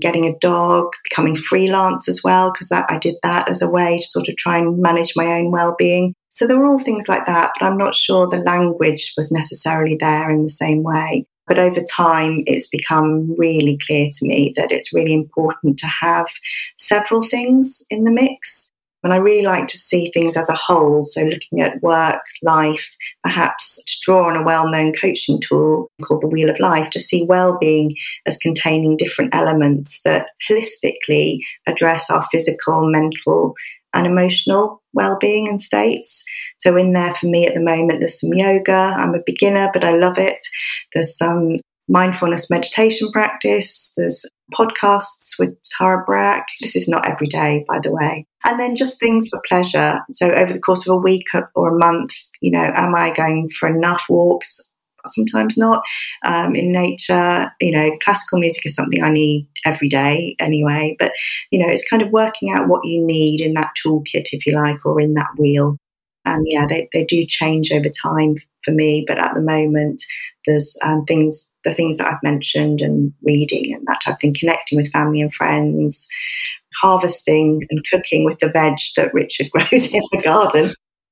Getting 0.00 0.26
a 0.26 0.36
dog, 0.40 0.88
becoming 1.08 1.36
freelance 1.36 2.08
as 2.08 2.22
well, 2.24 2.50
because 2.50 2.72
I 2.72 2.98
did 2.98 3.14
that 3.22 3.48
as 3.48 3.62
a 3.62 3.70
way 3.70 3.98
to 3.98 4.06
sort 4.06 4.28
of 4.28 4.36
try 4.36 4.58
and 4.58 4.80
manage 4.80 5.12
my 5.14 5.26
own 5.26 5.52
well 5.52 5.76
being. 5.78 6.14
So 6.32 6.48
there 6.48 6.58
were 6.58 6.66
all 6.66 6.80
things 6.80 7.08
like 7.08 7.26
that, 7.26 7.52
but 7.58 7.64
I'm 7.64 7.78
not 7.78 7.94
sure 7.94 8.26
the 8.26 8.38
language 8.38 9.12
was 9.16 9.30
necessarily 9.30 9.96
there 10.00 10.28
in 10.30 10.42
the 10.42 10.50
same 10.50 10.82
way. 10.82 11.26
But 11.46 11.58
over 11.58 11.82
time, 11.82 12.42
it's 12.46 12.70
become 12.70 13.34
really 13.36 13.78
clear 13.84 14.10
to 14.12 14.26
me 14.26 14.52
that 14.56 14.72
it's 14.72 14.94
really 14.94 15.12
important 15.12 15.78
to 15.78 15.86
have 15.86 16.26
several 16.78 17.22
things 17.22 17.84
in 17.90 18.04
the 18.04 18.10
mix. 18.10 18.70
And 19.02 19.12
I 19.12 19.16
really 19.16 19.44
like 19.44 19.68
to 19.68 19.76
see 19.76 20.10
things 20.10 20.34
as 20.34 20.48
a 20.48 20.56
whole. 20.56 21.04
So, 21.04 21.20
looking 21.20 21.60
at 21.60 21.82
work, 21.82 22.22
life, 22.42 22.96
perhaps 23.22 23.84
to 23.84 23.96
draw 24.02 24.26
on 24.30 24.36
a 24.36 24.42
well 24.42 24.70
known 24.70 24.94
coaching 24.94 25.38
tool 25.38 25.90
called 26.02 26.22
the 26.22 26.26
Wheel 26.26 26.48
of 26.48 26.58
Life 26.58 26.88
to 26.90 27.00
see 27.00 27.26
well 27.26 27.58
being 27.60 27.94
as 28.24 28.38
containing 28.38 28.96
different 28.96 29.34
elements 29.34 30.00
that 30.04 30.28
holistically 30.50 31.40
address 31.66 32.08
our 32.08 32.22
physical, 32.32 32.90
mental, 32.90 33.54
and 33.94 34.06
emotional 34.06 34.82
well-being 34.92 35.48
and 35.48 35.62
states. 35.62 36.24
So 36.58 36.76
in 36.76 36.92
there 36.92 37.14
for 37.14 37.26
me 37.26 37.46
at 37.46 37.54
the 37.54 37.60
moment, 37.60 38.00
there's 38.00 38.20
some 38.20 38.34
yoga. 38.34 38.72
I'm 38.72 39.14
a 39.14 39.22
beginner, 39.24 39.70
but 39.72 39.84
I 39.84 39.96
love 39.96 40.18
it. 40.18 40.44
There's 40.92 41.16
some 41.16 41.60
mindfulness 41.88 42.50
meditation 42.50 43.10
practice. 43.12 43.92
There's 43.96 44.24
podcasts 44.52 45.38
with 45.38 45.56
Tara 45.76 46.04
Brach. 46.04 46.46
This 46.60 46.76
is 46.76 46.88
not 46.88 47.06
every 47.06 47.26
day, 47.26 47.64
by 47.68 47.78
the 47.82 47.92
way. 47.92 48.26
And 48.44 48.60
then 48.60 48.76
just 48.76 49.00
things 49.00 49.28
for 49.28 49.40
pleasure. 49.48 50.00
So 50.12 50.30
over 50.30 50.52
the 50.52 50.60
course 50.60 50.86
of 50.86 50.94
a 50.94 51.00
week 51.00 51.26
or 51.54 51.74
a 51.74 51.78
month, 51.78 52.12
you 52.40 52.50
know, 52.50 52.72
am 52.74 52.94
I 52.94 53.12
going 53.12 53.48
for 53.48 53.68
enough 53.68 54.04
walks? 54.08 54.70
Sometimes 55.06 55.56
not. 55.56 55.82
Um, 56.24 56.54
in 56.54 56.72
nature, 56.72 57.52
you 57.60 57.70
know, 57.70 57.96
classical 58.02 58.38
music 58.40 58.66
is 58.66 58.74
something 58.74 59.02
I 59.02 59.10
need 59.10 59.48
every 59.64 59.88
day 59.88 60.36
anyway. 60.38 60.96
But 60.98 61.12
you 61.50 61.58
know, 61.58 61.70
it's 61.70 61.88
kind 61.88 62.02
of 62.02 62.10
working 62.10 62.52
out 62.52 62.68
what 62.68 62.84
you 62.84 63.04
need 63.04 63.40
in 63.40 63.54
that 63.54 63.72
toolkit, 63.84 64.28
if 64.32 64.46
you 64.46 64.54
like, 64.54 64.84
or 64.84 65.00
in 65.00 65.14
that 65.14 65.30
wheel. 65.38 65.76
And 66.24 66.46
yeah, 66.48 66.66
they, 66.66 66.88
they 66.92 67.04
do 67.04 67.26
change 67.26 67.70
over 67.70 67.90
time 68.02 68.36
for 68.64 68.70
me. 68.70 69.04
But 69.06 69.18
at 69.18 69.34
the 69.34 69.42
moment, 69.42 70.02
there's 70.46 70.76
um, 70.82 71.04
things, 71.04 71.52
the 71.64 71.74
things 71.74 71.98
that 71.98 72.06
I've 72.06 72.22
mentioned, 72.22 72.80
and 72.80 73.12
reading 73.22 73.74
and 73.74 73.86
that 73.86 74.00
type 74.04 74.14
of 74.14 74.20
thing, 74.20 74.34
connecting 74.38 74.76
with 74.76 74.90
family 74.90 75.20
and 75.20 75.34
friends, 75.34 76.08
harvesting 76.80 77.62
and 77.70 77.84
cooking 77.90 78.24
with 78.24 78.38
the 78.40 78.50
veg 78.50 78.78
that 78.96 79.12
Richard 79.14 79.50
grows 79.52 79.92
in 79.92 80.02
the 80.12 80.22
garden. 80.22 80.70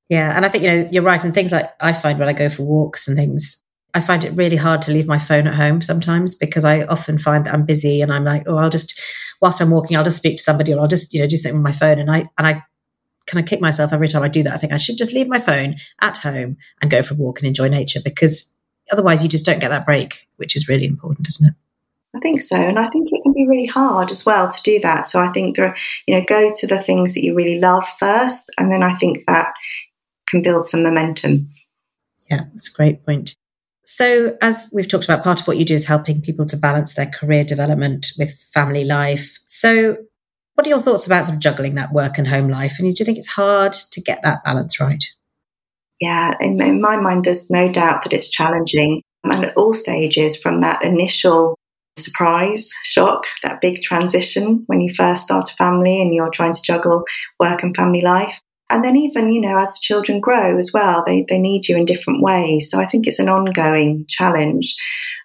Yeah, 0.09 0.37
and 0.37 0.45
I 0.45 0.49
think 0.49 0.65
you 0.65 0.71
know 0.71 0.89
you're 0.91 1.03
right. 1.03 1.23
And 1.23 1.33
things 1.33 1.53
like 1.53 1.71
I 1.81 1.93
find 1.93 2.19
when 2.19 2.29
I 2.29 2.35
go 2.35 2.49
for 2.49 2.65
walks 2.65 3.09
and 3.09 3.17
things, 3.17 3.63
I 3.95 4.01
find 4.01 4.25
it 4.25 4.35
really 4.35 4.57
hard 4.57 4.81
to 4.83 4.93
leave 4.93 5.07
my 5.07 5.19
phone 5.19 5.47
at 5.47 5.55
home 5.55 5.83
sometimes 5.83 6.35
because 6.35 6.65
I 6.65 6.85
often 6.85 7.19
find 7.19 7.45
that 7.45 7.53
I'm 7.53 7.67
busy 7.67 8.01
and 8.01 8.13
I'm 8.13 8.25
like, 8.25 8.45
oh, 8.47 8.57
I'll 8.57 8.71
just, 8.71 9.01
whilst 9.43 9.61
I'm 9.61 9.71
walking, 9.71 9.97
I'll 9.97 10.05
just 10.05 10.17
speak 10.17 10.39
to 10.39 10.43
somebody 10.43 10.73
or 10.73 10.81
I'll 10.81 10.89
just, 10.89 11.13
you 11.13 11.21
know, 11.21 11.27
do 11.27 11.37
something 11.37 11.63
with 11.63 11.65
my 11.65 11.79
phone. 11.79 11.99
And 11.99 12.11
I, 12.11 12.29
and 12.39 12.47
I 12.47 12.63
kind 13.27 13.43
of 13.43 13.49
kick 13.49 13.61
myself 13.61 13.93
every 13.93 14.09
time 14.09 14.23
I 14.23 14.29
do 14.29 14.43
that. 14.45 14.55
I 14.55 14.57
think 14.57 14.73
I 14.73 14.79
should 14.79 14.97
just 14.97 15.13
leave 15.13 15.29
my 15.29 15.39
phone 15.39 15.77
at 16.01 16.17
home 16.17 16.57
and 16.81 16.91
go 16.91 17.03
for 17.03 17.15
a 17.15 17.17
walk 17.19 17.41
and 17.41 17.47
enjoy 17.47 17.69
nature 17.69 18.01
because 18.03 18.57
otherwise 18.91 19.23
you 19.23 19.29
just 19.29 19.45
don't 19.45 19.61
get 19.61 19.69
that 19.69 19.87
break, 19.87 20.27
which 20.37 20.57
is 20.57 20.69
really 20.69 20.87
important, 20.87 21.29
isn't 21.29 21.49
it? 21.49 21.55
I 22.15 22.21
think 22.21 22.43
so. 22.43 22.57
And 22.57 22.79
I 22.79 22.89
think 22.89 23.09
it 23.11 23.23
can 23.23 23.33
be 23.33 23.47
really 23.47 23.67
hard 23.67 24.11
as 24.11 24.27
well 24.27 24.51
to 24.51 24.63
do 24.63 24.81
that. 24.81 25.07
So 25.07 25.21
I 25.21 25.31
think 25.33 25.57
there 25.57 25.67
are, 25.67 25.77
you 26.07 26.15
know, 26.15 26.25
go 26.27 26.53
to 26.55 26.67
the 26.67 26.83
things 26.83 27.15
that 27.15 27.23
you 27.23 27.35
really 27.35 27.59
love 27.59 27.85
first. 27.99 28.51
And 28.59 28.73
then 28.73 28.83
I 28.83 28.97
think 28.99 29.25
that 29.27 29.55
can 30.27 30.43
build 30.43 30.67
some 30.67 30.83
momentum. 30.83 31.49
Yeah, 32.31 32.45
that's 32.51 32.73
a 32.73 32.77
great 32.77 33.05
point. 33.05 33.37
So, 33.85 34.37
as 34.41 34.71
we've 34.75 34.89
talked 34.89 35.05
about, 35.05 35.25
part 35.25 35.41
of 35.41 35.49
what 35.49 35.59
you 35.59 35.65
do 35.65 35.75
is 35.75 35.87
helping 35.87 36.23
people 36.23 36.47
to 36.47 36.57
balance 36.57 36.95
their 36.95 37.11
career 37.11 37.45
development 37.45 38.13
with 38.19 38.33
family 38.55 38.85
life. 38.85 39.39
So, 39.49 39.97
what 40.55 40.67
are 40.67 40.71
your 40.71 40.79
thoughts 40.79 41.07
about 41.07 41.27
sort 41.27 41.37
of 41.37 41.43
juggling 41.43 41.75
that 41.75 41.93
work 41.93 42.19
and 42.19 42.29
home 42.29 42.49
life? 42.49 42.79
And 42.79 42.95
do 42.95 43.01
you 43.01 43.05
think 43.05 43.19
it's 43.19 43.33
hard 43.33 43.73
to 43.73 44.01
get 44.01 44.23
that 44.23 44.45
balance 44.45 44.81
right? 44.81 45.05
Yeah, 46.01 46.35
in, 46.41 46.61
in 46.61 46.81
my 46.81 46.97
mind, 46.97 47.25
there's 47.25 47.51
no 47.51 47.73
doubt 47.73 48.03
that 48.03 48.13
it's 48.13 48.31
challenging. 48.31 49.03
And 49.25 49.33
at 49.45 49.57
all 49.57 49.73
stages, 49.73 50.37
from 50.37 50.61
that 50.61 50.83
initial 50.85 51.57
surprise, 51.97 52.73
shock, 52.85 53.25
that 53.43 53.61
big 53.61 53.83
transition 53.83 54.65
when 54.67 54.81
you 54.81 54.93
first 54.95 55.25
start 55.25 55.51
a 55.51 55.55
family 55.55 56.01
and 56.01 56.15
you're 56.15 56.31
trying 56.31 56.55
to 56.55 56.63
juggle 56.63 57.05
work 57.39 57.63
and 57.63 57.75
family 57.77 58.01
life. 58.01 58.41
And 58.73 58.83
then 58.83 58.97
even, 58.97 59.31
you 59.31 59.41
know, 59.41 59.59
as 59.59 59.75
the 59.75 59.81
children 59.83 60.19
grow 60.19 60.57
as 60.57 60.71
well, 60.73 61.05
they, 61.07 61.27
they 61.29 61.39
need 61.39 61.69
you 61.69 61.77
in 61.77 61.85
different 61.85 62.23
ways. 62.23 62.71
So 62.71 62.81
I 62.81 62.87
think 62.87 63.07
it's 63.07 63.19
an 63.19 63.29
ongoing 63.29 64.07
challenge. 64.09 64.75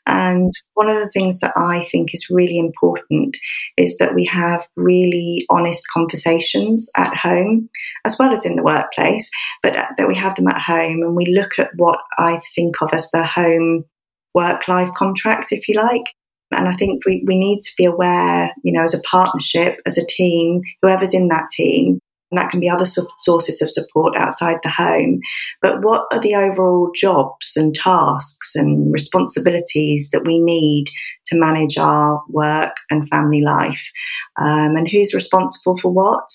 And 0.05 0.51
one 0.73 0.89
of 0.89 0.99
the 0.99 1.09
things 1.09 1.39
that 1.39 1.53
I 1.55 1.85
think 1.85 2.13
is 2.13 2.29
really 2.29 2.57
important 2.57 3.37
is 3.77 3.97
that 3.99 4.13
we 4.13 4.25
have 4.25 4.67
really 4.75 5.45
honest 5.49 5.85
conversations 5.93 6.89
at 6.97 7.15
home, 7.15 7.69
as 8.05 8.17
well 8.19 8.33
as 8.33 8.45
in 8.45 8.57
the 8.57 8.63
workplace, 8.63 9.31
but 9.63 9.73
that 9.97 10.07
we 10.09 10.15
have 10.15 10.35
them 10.35 10.49
at 10.49 10.61
home 10.61 11.01
and 11.01 11.15
we 11.15 11.25
look 11.27 11.57
at 11.57 11.71
what 11.77 11.99
I 12.17 12.41
think 12.53 12.81
of 12.81 12.89
as 12.91 13.11
the 13.11 13.25
home 13.25 13.85
work 14.33 14.67
life 14.67 14.93
contract, 14.93 15.53
if 15.53 15.69
you 15.69 15.75
like. 15.75 16.13
And 16.51 16.67
I 16.67 16.75
think 16.75 17.05
we, 17.05 17.23
we 17.25 17.37
need 17.37 17.61
to 17.61 17.71
be 17.77 17.85
aware, 17.85 18.51
you 18.63 18.73
know, 18.73 18.83
as 18.83 18.93
a 18.93 19.01
partnership, 19.01 19.79
as 19.85 19.97
a 19.97 20.05
team, 20.05 20.61
whoever's 20.81 21.13
in 21.13 21.27
that 21.29 21.49
team, 21.49 21.99
and 22.31 22.37
that 22.37 22.49
can 22.49 22.59
be 22.59 22.69
other 22.69 22.85
sources 22.85 23.61
of 23.61 23.69
support 23.69 24.15
outside 24.17 24.57
the 24.63 24.69
home. 24.69 25.19
But 25.61 25.81
what 25.81 26.05
are 26.11 26.19
the 26.19 26.35
overall 26.35 26.91
jobs 26.93 27.53
and 27.55 27.73
tasks 27.73 28.55
and 28.55 28.91
responsibilities 28.91 30.09
that 30.11 30.25
we 30.25 30.41
need 30.41 30.87
to 31.27 31.39
manage 31.39 31.77
our 31.77 32.21
work 32.29 32.75
and 32.89 33.07
family 33.09 33.41
life? 33.41 33.91
Um, 34.39 34.75
and 34.75 34.89
who's 34.89 35.13
responsible 35.13 35.77
for 35.77 35.91
what? 35.91 36.27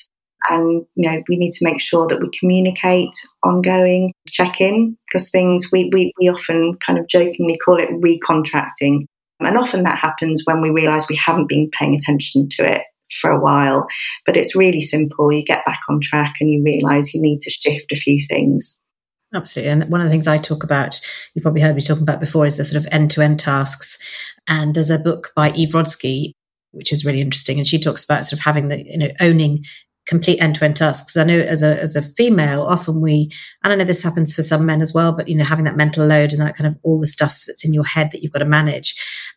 And, 0.51 0.85
you 0.97 1.09
know, 1.09 1.23
we 1.29 1.37
need 1.37 1.53
to 1.53 1.65
make 1.65 1.81
sure 1.81 2.09
that 2.09 2.21
we 2.21 2.29
communicate 2.39 3.17
ongoing, 3.45 4.13
check 4.29 4.61
in, 4.61 4.97
because 5.07 5.31
things 5.31 5.71
we, 5.71 5.91
we, 5.93 6.13
we 6.19 6.29
often 6.29 6.77
kind 6.85 6.99
of 6.99 7.07
jokingly 7.07 7.59
call 7.59 7.79
it 7.79 7.91
recontracting. 7.91 9.05
And 9.39 9.59
often 9.59 9.85
that 9.85 9.99
happens 9.99 10.43
when 10.45 10.61
we 10.61 10.71
realize 10.71 11.07
we 11.09 11.17
haven't 11.17 11.49
been 11.49 11.71
paying 11.71 11.95
attention 11.95 12.49
to 12.51 12.73
it 12.73 12.83
for 13.21 13.31
a 13.31 13.40
while. 13.40 13.87
But 14.26 14.37
it's 14.37 14.57
really 14.57 14.83
simple. 14.83 15.33
You 15.33 15.45
get 15.45 15.64
back 15.64 15.81
on 15.88 16.00
track 16.02 16.35
and 16.40 16.50
you 16.50 16.62
realize 16.62 17.14
you 17.14 17.21
need 17.21 17.40
to 17.42 17.50
shift 17.50 17.92
a 17.92 17.97
few 17.97 18.25
things. 18.28 18.78
Absolutely. 19.35 19.71
And 19.71 19.90
one 19.90 20.00
of 20.00 20.04
the 20.04 20.11
things 20.11 20.26
I 20.26 20.37
talk 20.37 20.62
about, 20.62 21.00
you've 21.35 21.42
probably 21.42 21.62
heard 21.62 21.75
me 21.75 21.81
talking 21.81 22.02
about 22.02 22.21
before, 22.21 22.45
is 22.45 22.57
the 22.57 22.64
sort 22.64 22.85
of 22.85 22.92
end 22.92 23.11
to 23.12 23.23
end 23.23 23.38
tasks. 23.38 23.99
And 24.47 24.75
there's 24.75 24.90
a 24.90 24.99
book 24.99 25.33
by 25.35 25.52
Eve 25.52 25.71
Rodsky, 25.71 26.33
which 26.73 26.92
is 26.92 27.04
really 27.04 27.21
interesting. 27.21 27.59
And 27.59 27.66
she 27.66 27.78
talks 27.78 28.04
about 28.04 28.25
sort 28.25 28.35
of 28.35 28.45
having 28.45 28.69
the, 28.69 28.85
you 28.85 28.99
know, 28.99 29.09
owning 29.21 29.64
complete 30.07 30.41
end-to-end 30.43 30.77
tasks. 30.77 31.17
I 31.17 31.25
know 31.25 31.39
as 31.39 31.63
a 31.63 31.81
as 31.81 31.95
a 31.97 32.03
female, 32.03 32.63
often 32.63 33.01
we, 33.01 33.31
and 33.63 33.73
I 33.73 33.77
know 33.77 33.85
this 33.85 34.03
happens 34.03 34.35
for 34.35 34.43
some 34.43 34.67
men 34.67 34.81
as 34.81 34.93
well, 34.93 35.17
but 35.17 35.29
you 35.29 35.37
know, 35.37 35.45
having 35.45 35.65
that 35.65 35.77
mental 35.77 36.07
load 36.07 36.33
and 36.33 36.41
that 36.43 36.57
kind 36.57 36.67
of 36.67 36.79
all 36.83 37.01
the 37.01 37.07
stuff 37.07 37.45
that's 37.47 37.65
in 37.65 37.73
your 37.73 37.85
head 37.85 38.11
that 38.11 38.23
you've 38.23 38.33
got 38.33 38.41
to 38.41 38.45
manage. 38.45 38.95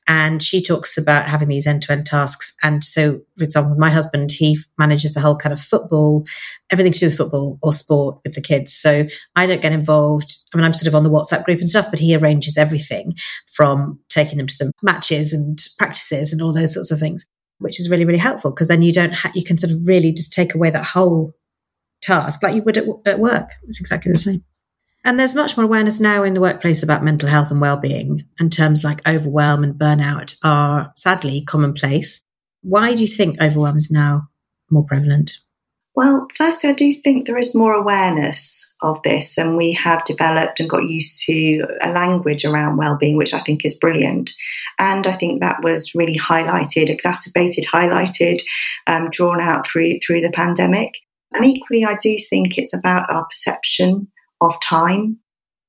And 0.07 0.41
she 0.41 0.61
talks 0.61 0.97
about 0.97 1.27
having 1.27 1.47
these 1.47 1.67
end-to-end 1.67 2.05
tasks. 2.05 2.55
And 2.63 2.83
so, 2.83 3.21
for 3.37 3.43
example, 3.43 3.75
my 3.77 3.89
husband, 3.89 4.31
he 4.31 4.57
manages 4.77 5.13
the 5.13 5.19
whole 5.19 5.37
kind 5.37 5.53
of 5.53 5.59
football, 5.59 6.25
everything 6.71 6.93
to 6.93 6.99
do 6.99 7.05
with 7.07 7.17
football 7.17 7.57
or 7.61 7.73
sport 7.73 8.19
with 8.23 8.35
the 8.35 8.41
kids. 8.41 8.73
So 8.73 9.05
I 9.35 9.45
don't 9.45 9.61
get 9.61 9.73
involved. 9.73 10.35
I 10.53 10.57
mean, 10.57 10.65
I'm 10.65 10.73
sort 10.73 10.87
of 10.87 10.95
on 10.95 11.03
the 11.03 11.09
WhatsApp 11.09 11.43
group 11.43 11.59
and 11.59 11.69
stuff, 11.69 11.87
but 11.89 11.99
he 11.99 12.15
arranges 12.15 12.57
everything 12.57 13.13
from 13.47 13.99
taking 14.09 14.37
them 14.37 14.47
to 14.47 14.57
the 14.59 14.71
matches 14.83 15.33
and 15.33 15.59
practices 15.77 16.31
and 16.31 16.41
all 16.41 16.53
those 16.53 16.73
sorts 16.73 16.91
of 16.91 16.99
things 16.99 17.25
which 17.59 17.79
is 17.79 17.89
really, 17.89 18.05
really 18.05 18.19
helpful 18.19 18.51
because 18.51 18.67
then 18.67 18.81
you 18.81 18.91
don't, 18.91 19.13
ha- 19.13 19.31
you 19.33 19.43
can 19.43 19.57
sort 19.57 19.71
of 19.71 19.87
really 19.87 20.11
just 20.11 20.33
take 20.33 20.55
away 20.55 20.69
that 20.69 20.85
whole 20.85 21.31
task 22.01 22.43
like 22.43 22.55
you 22.55 22.61
would 22.63 22.77
at, 22.77 22.85
at 23.05 23.19
work. 23.19 23.51
It's 23.63 23.79
exactly 23.79 24.11
the 24.11 24.17
same. 24.17 24.43
And 25.03 25.19
there's 25.19 25.35
much 25.35 25.55
more 25.55 25.65
awareness 25.65 25.99
now 25.99 26.23
in 26.23 26.33
the 26.33 26.41
workplace 26.41 26.81
about 26.81 27.03
mental 27.03 27.29
health 27.29 27.51
and 27.51 27.61
well-being 27.61 28.25
and 28.39 28.51
terms 28.51 28.83
like 28.83 29.07
overwhelm 29.07 29.63
and 29.63 29.75
burnout 29.75 30.35
are 30.43 30.91
sadly 30.97 31.43
commonplace. 31.43 32.23
Why 32.61 32.95
do 32.95 33.01
you 33.01 33.07
think 33.07 33.39
overwhelm 33.39 33.77
is 33.77 33.91
now 33.91 34.29
more 34.71 34.83
prevalent? 34.83 35.37
Well, 35.95 36.27
firstly, 36.35 36.69
I 36.69 36.73
do 36.73 36.93
think 36.93 37.25
there 37.25 37.37
is 37.37 37.55
more 37.55 37.73
awareness 37.73 38.75
of 38.81 39.01
this, 39.03 39.37
and 39.37 39.55
we 39.55 39.71
have 39.73 40.03
developed 40.03 40.59
and 40.59 40.69
got 40.69 40.89
used 40.89 41.23
to 41.25 41.65
a 41.81 41.89
language 41.89 42.43
around 42.43 42.75
well-being, 42.75 43.15
which 43.15 43.33
I 43.33 43.39
think 43.39 43.63
is 43.63 43.79
brilliant. 43.79 44.31
And 44.77 45.07
I 45.07 45.13
think 45.13 45.39
that 45.39 45.63
was 45.63 45.95
really 45.95 46.17
highlighted, 46.17 46.89
exacerbated, 46.89 47.65
highlighted, 47.71 48.41
um, 48.87 49.09
drawn 49.09 49.39
out 49.39 49.65
through 49.65 49.99
through 50.05 50.19
the 50.19 50.31
pandemic. 50.31 50.91
And 51.33 51.45
equally, 51.45 51.85
I 51.85 51.95
do 51.95 52.17
think 52.29 52.57
it's 52.57 52.73
about 52.73 53.09
our 53.09 53.25
perception 53.25 54.09
of 54.41 54.59
time 54.61 55.19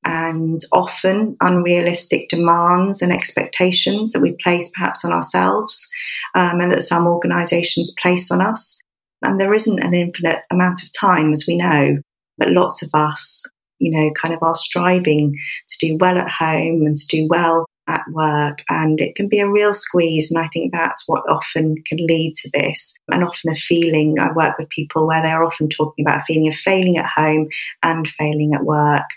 and 0.04 0.60
often 0.72 1.36
unrealistic 1.40 2.28
demands 2.28 3.00
and 3.00 3.12
expectations 3.12 4.10
that 4.12 4.22
we 4.22 4.36
place 4.42 4.70
perhaps 4.74 5.04
on 5.04 5.12
ourselves 5.12 5.88
um, 6.34 6.60
and 6.60 6.72
that 6.72 6.82
some 6.82 7.06
organisations 7.06 7.94
place 8.00 8.30
on 8.32 8.40
us. 8.40 8.80
And 9.22 9.40
there 9.40 9.54
isn't 9.54 9.82
an 9.82 9.94
infinite 9.94 10.42
amount 10.50 10.82
of 10.82 10.90
time, 10.92 11.32
as 11.32 11.44
we 11.48 11.56
know, 11.56 11.98
but 12.38 12.50
lots 12.50 12.82
of 12.82 12.90
us, 12.94 13.44
you 13.78 13.90
know, 13.90 14.10
kind 14.20 14.34
of 14.34 14.42
are 14.42 14.54
striving 14.54 15.34
to 15.68 15.86
do 15.86 15.96
well 15.98 16.18
at 16.18 16.30
home 16.30 16.82
and 16.86 16.96
to 16.96 17.06
do 17.06 17.26
well 17.28 17.66
at 17.88 18.04
work. 18.10 18.58
And 18.68 19.00
it 19.00 19.14
can 19.14 19.28
be 19.28 19.40
a 19.40 19.50
real 19.50 19.72
squeeze. 19.72 20.30
And 20.30 20.44
I 20.44 20.48
think 20.48 20.72
that's 20.72 21.04
what 21.06 21.22
often 21.28 21.76
can 21.86 21.98
lead 21.98 22.34
to 22.36 22.50
this. 22.52 22.96
And 23.08 23.22
often 23.22 23.52
a 23.52 23.54
feeling, 23.54 24.18
I 24.18 24.32
work 24.32 24.58
with 24.58 24.68
people 24.70 25.06
where 25.06 25.22
they're 25.22 25.44
often 25.44 25.68
talking 25.68 26.04
about 26.04 26.20
a 26.20 26.24
feeling 26.24 26.48
of 26.48 26.54
failing 26.54 26.98
at 26.98 27.06
home 27.06 27.48
and 27.82 28.08
failing 28.08 28.54
at 28.54 28.64
work. 28.64 29.08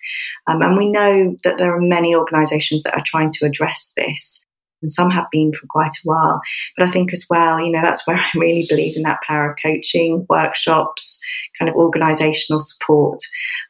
Um, 0.48 0.62
and 0.62 0.78
we 0.78 0.90
know 0.90 1.36
that 1.44 1.58
there 1.58 1.76
are 1.76 1.82
many 1.82 2.16
organisations 2.16 2.84
that 2.84 2.94
are 2.94 3.04
trying 3.06 3.32
to 3.32 3.46
address 3.46 3.94
this 3.98 4.46
and 4.82 4.92
some 4.92 5.10
have 5.12 5.28
been 5.32 5.54
for 5.54 5.68
quite 5.68 5.94
a 5.94 6.02
while. 6.04 6.42
But 6.78 6.88
I 6.88 6.92
think 6.92 7.14
as 7.14 7.26
well, 7.30 7.60
you 7.60 7.72
know, 7.72 7.82
that's 7.82 8.08
where 8.08 8.18
I 8.20 8.30
really 8.36 8.66
believe 8.68 8.96
in 8.96 9.04
that 9.04 9.22
power 9.28 9.52
of 9.52 9.58
coaching, 9.62 10.26
workshops, 10.30 11.20
kind 11.58 11.70
of 11.70 11.76
organizational 11.76 12.60
support, 12.60 13.20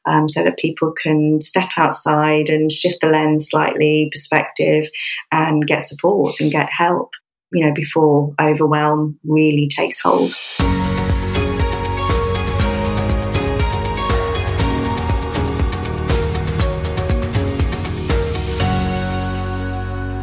um, 0.05 0.29
so 0.29 0.43
that 0.43 0.57
people 0.57 0.93
can 1.01 1.41
step 1.41 1.69
outside 1.77 2.49
and 2.49 2.71
shift 2.71 3.01
the 3.01 3.09
lens 3.09 3.49
slightly, 3.49 4.09
perspective, 4.11 4.87
and 5.31 5.67
get 5.67 5.83
support 5.83 6.39
and 6.39 6.51
get 6.51 6.69
help, 6.69 7.11
you 7.51 7.65
know, 7.65 7.73
before 7.73 8.33
overwhelm 8.41 9.19
really 9.25 9.69
takes 9.75 10.01
hold. 10.01 10.33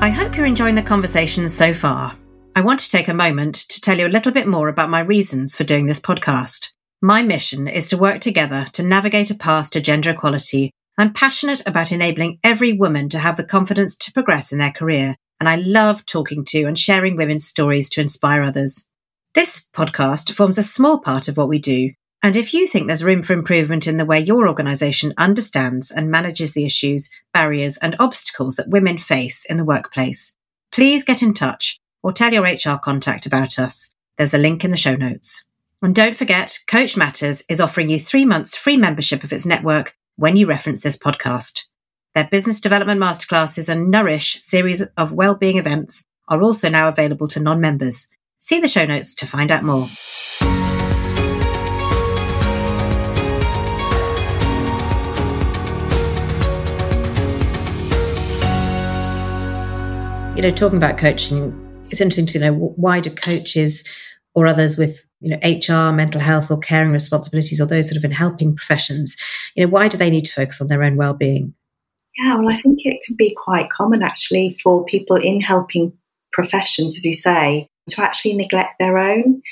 I 0.07 0.11
hope 0.11 0.37
you're 0.37 0.47
enjoying 0.47 0.77
the 0.77 0.83
conversation 0.83 1.49
so 1.49 1.73
far. 1.73 2.15
I 2.55 2.61
want 2.61 2.79
to 2.79 2.89
take 2.89 3.09
a 3.09 3.13
moment 3.13 3.57
to 3.57 3.81
tell 3.81 3.99
you 3.99 4.07
a 4.07 4.15
little 4.17 4.31
bit 4.31 4.47
more 4.47 4.69
about 4.69 4.89
my 4.89 5.01
reasons 5.01 5.57
for 5.57 5.65
doing 5.65 5.87
this 5.87 5.99
podcast. 5.99 6.71
My 7.03 7.25
mission 7.25 7.67
is 7.67 7.89
to 7.89 7.99
work 7.99 8.21
together 8.21 8.69
to 8.75 8.85
navigate 8.85 9.33
a 9.33 9.35
path 9.35 9.71
to 9.71 9.81
gender 9.81 10.11
equality. 10.11 10.71
I'm 10.97 11.13
passionate 11.13 11.67
about 11.67 11.91
enabling 11.91 12.39
every 12.45 12.73
woman 12.73 13.09
to 13.09 13.19
have 13.19 13.37
the 13.37 13.43
confidence 13.43 13.97
to 13.97 14.13
progress 14.13 14.53
in 14.53 14.61
their 14.61 14.71
career, 14.71 15.17
and 15.41 15.49
I 15.49 15.57
love 15.57 16.07
talking 16.07 16.45
to 16.51 16.67
and 16.67 16.79
sharing 16.79 17.17
women's 17.17 17.49
stories 17.49 17.91
to 17.91 18.01
inspire 18.01 18.43
others. 18.43 18.89
This 19.35 19.69
podcast 19.75 20.33
forms 20.33 20.57
a 20.57 20.63
small 20.63 21.01
part 21.01 21.27
of 21.27 21.37
what 21.37 21.49
we 21.49 21.59
do, 21.59 21.91
and 22.27 22.35
if 22.35 22.53
you 22.53 22.67
think 22.67 22.89
there's 22.89 23.05
room 23.05 23.23
for 23.23 23.35
improvement 23.35 23.87
in 23.87 23.99
the 23.99 24.05
way 24.05 24.19
your 24.19 24.49
organisation 24.49 25.15
understands 25.17 25.93
and 25.93 26.11
manages 26.11 26.55
the 26.55 26.65
issues, 26.65 27.09
barriers, 27.33 27.77
and 27.77 27.95
obstacles 28.01 28.57
that 28.57 28.69
women 28.69 28.99
face 28.99 29.45
in 29.45 29.59
the 29.59 29.65
workplace, 29.65 30.35
please 30.73 31.05
get 31.05 31.23
in 31.23 31.33
touch 31.33 31.79
or 32.03 32.13
tell 32.13 32.33
your 32.33 32.43
HR 32.43 32.81
contact 32.83 33.27
about 33.27 33.61
us. 33.61 33.95
There's 34.19 34.35
a 34.35 34.39
link 34.39 34.65
in 34.65 34.73
the 34.73 34.77
show 34.77 34.97
notes. 34.97 35.45
And 35.81 35.95
don't 35.95 36.17
forget, 36.17 36.59
Coach 36.67 36.97
Matters 36.97 37.45
is 37.49 37.61
offering 37.61 37.91
you 37.91 38.01
three 38.01 38.25
months 38.25 38.57
free 38.57 38.77
membership 38.77 39.23
of 39.23 39.33
its 39.33 39.47
network 39.47 39.95
when 40.17 40.35
you 40.35 40.49
reference 40.49 40.81
this 40.81 40.99
podcast. 40.99 41.67
Their 42.17 42.27
business 42.27 42.59
development 42.59 43.01
masterclasses 43.01 43.69
and 43.69 43.89
Nourish 43.89 44.43
series 44.43 44.81
of 44.97 45.13
well-being 45.13 45.59
events 45.59 46.03
are 46.27 46.43
also 46.43 46.69
now 46.69 46.89
available 46.89 47.29
to 47.29 47.39
non-members. 47.39 48.09
See 48.41 48.59
the 48.59 48.67
show 48.67 48.85
notes 48.85 49.15
to 49.15 49.27
find 49.29 49.53
out 49.53 49.63
more. 49.63 49.87
You 60.37 60.43
know, 60.43 60.51
talking 60.51 60.77
about 60.77 60.99
coaching, 60.99 61.51
it's 61.91 61.99
interesting 61.99 62.27
to 62.27 62.39
know 62.39 62.53
why 62.53 63.01
do 63.01 63.09
coaches 63.09 63.89
or 64.35 64.47
others 64.47 64.77
with 64.77 65.09
you 65.21 65.31
know 65.31 65.39
HR, 65.43 65.95
mental 65.95 66.21
health, 66.21 66.51
or 66.51 66.59
caring 66.59 66.93
responsibilities, 66.93 67.59
or 67.59 67.65
those 67.65 67.89
sort 67.89 67.97
of 67.97 68.05
in 68.05 68.11
helping 68.11 68.55
professions, 68.55 69.17
you 69.57 69.65
know, 69.65 69.71
why 69.71 69.89
do 69.89 69.97
they 69.97 70.11
need 70.11 70.27
to 70.27 70.33
focus 70.35 70.61
on 70.61 70.69
their 70.69 70.83
own 70.83 70.97
well-being? 70.97 71.55
Yeah, 72.19 72.37
well, 72.37 72.51
I 72.51 72.61
think 72.61 72.81
it 72.85 73.01
can 73.07 73.17
be 73.17 73.35
quite 73.35 73.71
common 73.71 74.03
actually 74.03 74.59
for 74.63 74.85
people 74.85 75.17
in 75.17 75.41
helping 75.41 75.95
professions, 76.35 76.95
as 76.97 77.05
you 77.07 77.15
say, 77.15 77.71
to 77.89 78.03
actually 78.03 78.35
neglect 78.35 78.79
their 78.79 78.99
own. 78.99 79.43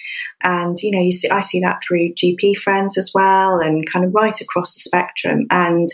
And, 0.42 0.76
you 0.82 0.90
know, 0.90 1.00
you 1.00 1.12
see, 1.12 1.30
I 1.30 1.40
see 1.40 1.60
that 1.60 1.80
through 1.86 2.14
GP 2.14 2.56
friends 2.58 2.98
as 2.98 3.12
well 3.14 3.60
and 3.60 3.90
kind 3.90 4.04
of 4.04 4.14
right 4.14 4.38
across 4.40 4.74
the 4.74 4.80
spectrum. 4.80 5.46
And 5.50 5.88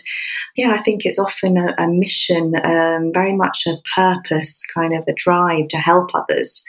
yeah, 0.55 0.71
I 0.71 0.81
think 0.81 1.05
it's 1.05 1.19
often 1.19 1.57
a, 1.57 1.73
a 1.77 1.87
mission, 1.87 2.53
um, 2.63 3.11
very 3.13 3.33
much 3.33 3.65
a 3.67 3.77
purpose, 3.95 4.65
kind 4.73 4.93
of 4.93 5.05
a 5.07 5.13
drive 5.13 5.69
to 5.69 5.77
help 5.77 6.13
others. 6.13 6.63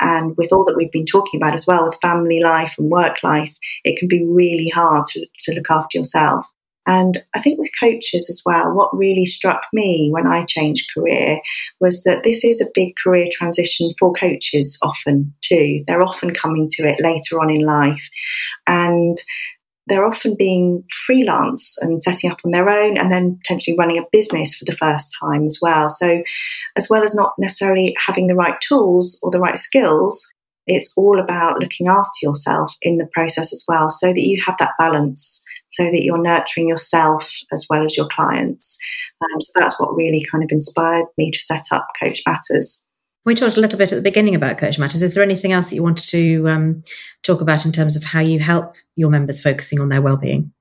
And 0.00 0.36
with 0.36 0.52
all 0.52 0.64
that 0.66 0.76
we've 0.76 0.92
been 0.92 1.06
talking 1.06 1.40
about 1.40 1.54
as 1.54 1.66
well, 1.66 1.86
with 1.86 2.00
family 2.02 2.40
life 2.40 2.74
and 2.76 2.90
work 2.90 3.22
life, 3.22 3.56
it 3.84 3.98
can 3.98 4.08
be 4.08 4.24
really 4.24 4.68
hard 4.68 5.06
to, 5.08 5.26
to 5.40 5.54
look 5.54 5.70
after 5.70 5.98
yourself. 5.98 6.52
And 6.86 7.18
I 7.34 7.40
think 7.40 7.58
with 7.58 7.70
coaches 7.78 8.28
as 8.28 8.42
well, 8.44 8.72
what 8.72 8.96
really 8.96 9.24
struck 9.24 9.62
me 9.72 10.10
when 10.12 10.26
I 10.26 10.44
changed 10.44 10.90
career 10.92 11.40
was 11.80 12.02
that 12.02 12.24
this 12.24 12.44
is 12.44 12.60
a 12.60 12.70
big 12.74 12.94
career 12.96 13.28
transition 13.30 13.94
for 13.98 14.12
coaches 14.12 14.78
often 14.82 15.32
too. 15.42 15.84
They're 15.86 16.04
often 16.04 16.34
coming 16.34 16.68
to 16.72 16.88
it 16.88 17.00
later 17.00 17.40
on 17.40 17.50
in 17.50 17.64
life. 17.64 18.08
And 18.66 19.16
they're 19.86 20.06
often 20.06 20.36
being 20.36 20.84
freelance 21.06 21.76
and 21.80 22.02
setting 22.02 22.30
up 22.30 22.38
on 22.44 22.52
their 22.52 22.68
own 22.68 22.96
and 22.96 23.10
then 23.10 23.38
potentially 23.42 23.76
running 23.76 23.98
a 23.98 24.06
business 24.12 24.54
for 24.54 24.64
the 24.64 24.76
first 24.76 25.14
time 25.20 25.44
as 25.44 25.58
well. 25.60 25.90
So, 25.90 26.22
as 26.76 26.88
well 26.88 27.02
as 27.02 27.14
not 27.14 27.34
necessarily 27.38 27.94
having 27.98 28.28
the 28.28 28.36
right 28.36 28.60
tools 28.60 29.18
or 29.22 29.30
the 29.30 29.40
right 29.40 29.58
skills, 29.58 30.32
it's 30.66 30.92
all 30.96 31.18
about 31.18 31.58
looking 31.58 31.88
after 31.88 32.10
yourself 32.22 32.74
in 32.80 32.98
the 32.98 33.08
process 33.12 33.52
as 33.52 33.64
well 33.66 33.90
so 33.90 34.08
that 34.08 34.22
you 34.22 34.40
have 34.46 34.54
that 34.60 34.74
balance 34.78 35.42
so 35.72 35.84
that 35.84 36.02
you're 36.02 36.22
nurturing 36.22 36.68
yourself 36.68 37.32
as 37.52 37.66
well 37.68 37.84
as 37.84 37.96
your 37.96 38.08
clients. 38.08 38.78
Um, 39.20 39.40
so 39.40 39.52
that's 39.56 39.80
what 39.80 39.94
really 39.96 40.24
kind 40.30 40.44
of 40.44 40.50
inspired 40.50 41.06
me 41.16 41.30
to 41.30 41.38
set 41.40 41.64
up 41.70 41.88
Coach 42.00 42.22
Matters. 42.26 42.82
We 43.24 43.34
talked 43.34 43.56
a 43.56 43.60
little 43.60 43.78
bit 43.78 43.92
at 43.92 43.96
the 43.96 44.02
beginning 44.02 44.34
about 44.34 44.58
Coach 44.58 44.78
Matters. 44.78 45.02
Is 45.02 45.14
there 45.14 45.22
anything 45.22 45.52
else 45.52 45.70
that 45.70 45.76
you 45.76 45.82
wanted 45.82 46.08
to 46.10 46.48
um, 46.48 46.82
talk 47.22 47.40
about 47.40 47.64
in 47.64 47.72
terms 47.72 47.96
of 47.96 48.02
how 48.02 48.20
you 48.20 48.40
help 48.40 48.74
your 48.96 49.10
members 49.10 49.40
focusing 49.40 49.80
on 49.80 49.88
their 49.88 50.02
well-being? 50.02 50.52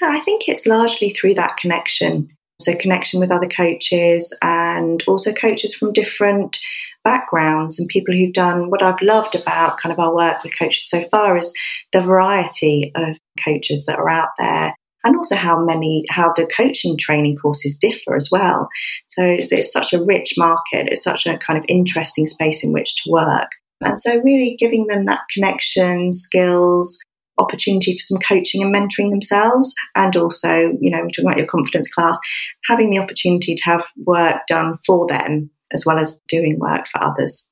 Yeah, 0.00 0.10
I 0.10 0.20
think 0.20 0.48
it's 0.48 0.66
largely 0.66 1.10
through 1.10 1.34
that 1.34 1.56
connection. 1.56 2.28
So 2.60 2.74
connection 2.74 3.20
with 3.20 3.30
other 3.30 3.48
coaches 3.48 4.36
and 4.42 5.02
also 5.06 5.32
coaches 5.32 5.74
from 5.74 5.92
different 5.92 6.58
backgrounds 7.08 7.80
and 7.80 7.88
people 7.88 8.14
who've 8.14 8.34
done 8.34 8.68
what 8.68 8.82
I've 8.82 9.00
loved 9.00 9.34
about 9.34 9.78
kind 9.78 9.92
of 9.92 9.98
our 9.98 10.14
work 10.14 10.44
with 10.44 10.58
coaches 10.58 10.88
so 10.90 11.04
far 11.08 11.38
is 11.38 11.54
the 11.92 12.02
variety 12.02 12.92
of 12.94 13.16
coaches 13.42 13.86
that 13.86 13.98
are 13.98 14.10
out 14.10 14.28
there 14.38 14.74
and 15.04 15.16
also 15.16 15.34
how 15.34 15.64
many 15.64 16.04
how 16.10 16.34
the 16.36 16.46
coaching 16.46 16.98
training 16.98 17.36
courses 17.36 17.78
differ 17.78 18.14
as 18.14 18.28
well. 18.30 18.68
So 19.08 19.24
it's, 19.24 19.52
it's, 19.52 19.72
such 19.72 19.94
a 19.94 20.04
rich 20.04 20.34
market. 20.36 20.88
It's 20.90 21.04
such 21.04 21.26
a 21.26 21.38
kind 21.38 21.58
of 21.58 21.64
interesting 21.66 22.26
space 22.26 22.62
in 22.62 22.72
which 22.72 23.02
to 23.02 23.10
work. 23.10 23.48
And 23.80 23.98
so 23.98 24.20
really 24.20 24.56
giving 24.58 24.86
them 24.86 25.06
that 25.06 25.20
connection 25.32 26.12
skills 26.12 26.98
opportunity 27.38 27.92
for 27.92 28.02
some 28.02 28.18
coaching 28.18 28.62
and 28.62 28.74
mentoring 28.74 29.10
themselves 29.10 29.72
and 29.94 30.16
also 30.16 30.76
you 30.80 30.90
know 30.90 31.00
we're 31.02 31.08
talking 31.08 31.26
about 31.26 31.38
your 31.38 31.46
confidence 31.46 31.92
class 31.94 32.18
having 32.64 32.90
the 32.90 32.98
opportunity 32.98 33.54
to 33.54 33.62
have 33.62 33.84
work 34.04 34.40
done 34.48 34.76
for 34.84 35.06
them 35.06 35.48
as 35.72 35.84
well 35.86 35.98
as 35.98 36.20
doing 36.28 36.58
work 36.58 36.86
for 36.88 37.02
others 37.02 37.44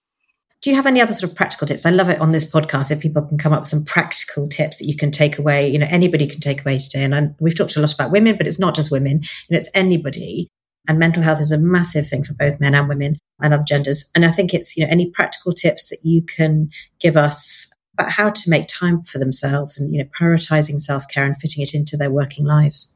do 0.67 0.71
you 0.71 0.77
have 0.77 0.87
any 0.87 1.01
other 1.01 1.13
sort 1.13 1.31
of 1.31 1.37
practical 1.37 1.65
tips? 1.65 1.87
I 1.87 1.91
love 1.91 2.09
it 2.09 2.21
on 2.21 2.33
this 2.33 2.51
podcast 2.51 2.91
if 2.91 2.99
people 2.99 3.23
can 3.23 3.39
come 3.39 3.53
up 3.53 3.61
with 3.61 3.69
some 3.69 3.85
practical 3.85 4.49
tips 4.49 4.79
that 4.79 4.87
you 4.87 4.97
can 4.97 5.13
take 5.13 5.39
away. 5.39 5.71
You 5.71 5.79
know, 5.79 5.87
anybody 5.89 6.27
can 6.27 6.41
take 6.41 6.63
away 6.63 6.79
today. 6.79 7.05
And 7.05 7.15
I, 7.15 7.29
we've 7.39 7.57
talked 7.57 7.77
a 7.77 7.81
lot 7.81 7.95
about 7.95 8.11
women, 8.11 8.37
but 8.37 8.49
it's 8.49 8.59
not 8.59 8.75
just 8.75 8.91
women. 8.91 9.21
You 9.23 9.53
know, 9.53 9.59
it's 9.59 9.71
anybody. 9.75 10.49
And 10.89 10.99
mental 10.99 11.23
health 11.23 11.41
is 11.41 11.53
a 11.53 11.59
massive 11.59 12.05
thing 12.09 12.25
for 12.25 12.35
both 12.35 12.59
men 12.59 12.75
and 12.75 12.89
women 12.89 13.15
and 13.41 13.55
other 13.55 13.63
genders. 13.63 14.11
And 14.17 14.25
I 14.25 14.31
think 14.33 14.55
it's, 14.55 14.77
you 14.77 14.85
know, 14.85 14.91
any 14.91 15.09
practical 15.11 15.53
tips 15.53 15.89
that 15.91 16.01
you 16.03 16.21
can 16.23 16.71
give 16.99 17.17
us 17.17 17.73
about 17.95 18.11
how 18.11 18.31
to 18.31 18.51
make 18.51 18.67
time 18.67 19.05
for 19.05 19.19
themselves 19.19 19.79
and, 19.79 19.93
you 19.95 20.01
know, 20.01 20.09
prioritizing 20.21 20.81
self 20.81 21.05
care 21.09 21.25
and 21.25 21.37
fitting 21.37 21.63
it 21.63 21.75
into 21.75 21.97
their 21.97 22.11
working 22.11 22.45
lives. 22.45 22.93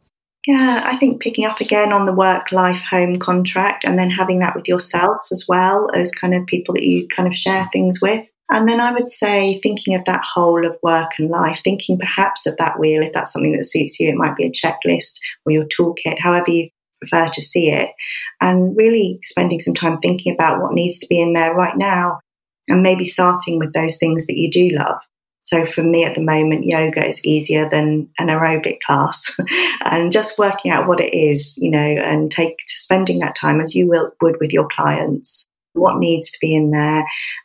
Yeah, 0.47 0.83
I 0.87 0.97
think 0.97 1.21
picking 1.21 1.45
up 1.45 1.61
again 1.61 1.93
on 1.93 2.07
the 2.07 2.15
work 2.15 2.51
life 2.51 2.83
home 2.83 3.19
contract 3.19 3.85
and 3.85 3.99
then 3.99 4.11
having 4.11 4.39
that 4.39 4.57
with 4.57 4.69
yourself 4.69 5.19
as 5.31 5.45
well 5.47 5.91
as 5.95 6.15
kind 6.15 6.35
of 6.35 6.47
people 6.47 6.75
that 6.75 6.83
you 6.83 7.07
kind 7.09 7.29
of 7.29 7.37
share 7.37 7.69
things 7.73 8.01
with. 8.01 8.27
And 8.51 8.69
then 8.69 8.81
I 8.81 8.91
would 8.91 9.11
say 9.11 9.61
thinking 9.61 9.95
of 9.95 10.05
that 10.07 10.25
whole 10.25 10.67
of 10.67 10.77
work 10.83 11.13
and 11.19 11.29
life, 11.29 11.61
thinking 11.63 11.99
perhaps 11.99 12.47
of 12.47 12.57
that 12.57 12.81
wheel, 12.81 13.03
if 13.03 13.13
that's 13.13 13.33
something 13.33 13.53
that 13.53 13.65
suits 13.65 14.01
you, 14.01 14.09
it 14.09 14.17
might 14.17 14.35
be 14.35 14.47
a 14.47 14.51
checklist 14.51 15.21
or 15.45 15.53
your 15.53 15.67
toolkit, 15.67 16.19
however 16.19 16.51
you 16.51 16.69
prefer 17.01 17.29
to 17.29 17.43
see 17.43 17.71
it. 17.71 17.91
And 18.41 18.77
really 18.77 19.19
spending 19.23 19.61
some 19.61 19.75
time 19.75 19.99
thinking 19.99 20.35
about 20.35 20.61
what 20.61 20.73
needs 20.73 20.99
to 21.01 21.07
be 21.07 21.21
in 21.21 21.35
there 21.35 21.55
right 21.55 21.77
now 21.77 22.19
and 22.67 22.83
maybe 22.83 23.05
starting 23.05 23.59
with 23.59 23.73
those 23.73 23.99
things 23.99 24.27
that 24.27 24.39
you 24.39 24.51
do 24.51 24.71
love. 24.71 25.01
So 25.43 25.67
for 25.67 25.83
me 25.83 26.05
at 26.05 26.15
the 26.15 26.23
moment, 26.23 26.67
yoga 26.67 27.05
is 27.05 27.25
easier 27.25 27.69
than 27.69 28.09
an 28.19 28.29
aerobic 28.29 28.79
class, 28.87 29.37
and 29.85 30.13
just 30.13 30.39
working 30.39 30.71
out 30.71 30.87
what 30.87 31.01
it 31.01 31.17
is, 31.17 31.57
you 31.59 31.71
know, 31.71 31.79
and 31.79 32.31
take 32.31 32.57
spending 32.67 33.19
that 33.21 33.37
time 33.37 33.61
as 33.61 33.75
you 33.75 33.89
will, 33.89 34.13
would 34.21 34.37
with 34.41 34.53
your 34.53 34.69
clients. 34.69 35.47
What 35.73 35.99
needs 35.99 36.31
to 36.33 36.39
be 36.41 36.55
in 36.55 36.71
there, 36.71 37.05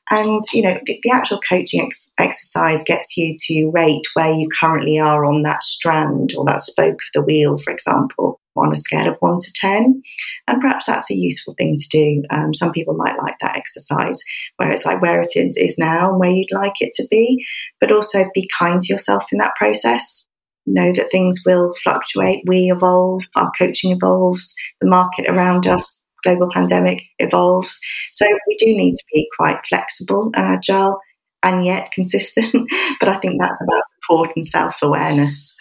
and 0.09 0.43
you 0.51 0.63
know, 0.63 0.79
the, 0.85 0.99
actual 1.11 1.39
coaching 1.47 1.81
ex- 1.81 2.13
exercise 2.17 2.83
gets 2.83 3.15
you 3.17 3.35
to 3.37 3.69
rate 3.71 4.05
where 4.13 4.31
you 4.31 4.49
currently 4.59 4.99
are 4.99 5.25
on 5.25 5.43
that 5.43 5.63
strand 5.63 6.33
or 6.37 6.43
that 6.45 6.61
spoke 6.61 6.95
of 6.95 7.11
the 7.13 7.21
wheel, 7.21 7.59
for 7.59 7.71
example 7.71 8.39
on 8.55 8.73
a 8.73 8.77
scale 8.77 9.07
of 9.07 9.17
one 9.19 9.39
to 9.39 9.51
10. 9.53 10.01
And 10.47 10.61
perhaps 10.61 10.85
that's 10.85 11.11
a 11.11 11.15
useful 11.15 11.53
thing 11.55 11.77
to 11.77 11.87
do. 11.89 12.23
Um, 12.29 12.53
some 12.53 12.71
people 12.71 12.95
might 12.95 13.17
like 13.17 13.35
that 13.41 13.55
exercise 13.55 14.21
where 14.57 14.71
it's 14.71 14.85
like 14.85 15.01
where 15.01 15.19
it 15.19 15.27
is 15.35 15.77
now 15.77 16.11
and 16.11 16.19
where 16.19 16.29
you'd 16.29 16.51
like 16.51 16.75
it 16.79 16.93
to 16.95 17.07
be, 17.09 17.45
but 17.79 17.91
also 17.91 18.25
be 18.33 18.49
kind 18.57 18.81
to 18.81 18.93
yourself 18.93 19.25
in 19.31 19.39
that 19.39 19.55
process. 19.55 20.27
Know 20.65 20.93
that 20.93 21.11
things 21.11 21.43
will 21.45 21.73
fluctuate. 21.83 22.43
We 22.47 22.71
evolve, 22.71 23.23
our 23.35 23.51
coaching 23.57 23.91
evolves, 23.91 24.55
the 24.81 24.89
market 24.89 25.27
around 25.27 25.67
us, 25.67 26.03
global 26.25 26.49
pandemic 26.53 27.03
evolves. 27.19 27.79
So 28.11 28.25
we 28.47 28.55
do 28.57 28.67
need 28.67 28.95
to 28.95 29.03
be 29.13 29.27
quite 29.37 29.65
flexible 29.65 30.31
and 30.33 30.35
agile 30.35 30.99
and 31.43 31.63
yet 31.63 31.91
consistent. 31.91 32.53
but 32.99 33.07
I 33.07 33.17
think 33.17 33.39
that's 33.39 33.63
about 33.63 33.83
support 34.01 34.31
and 34.35 34.45
self 34.45 34.81
awareness. 34.81 35.55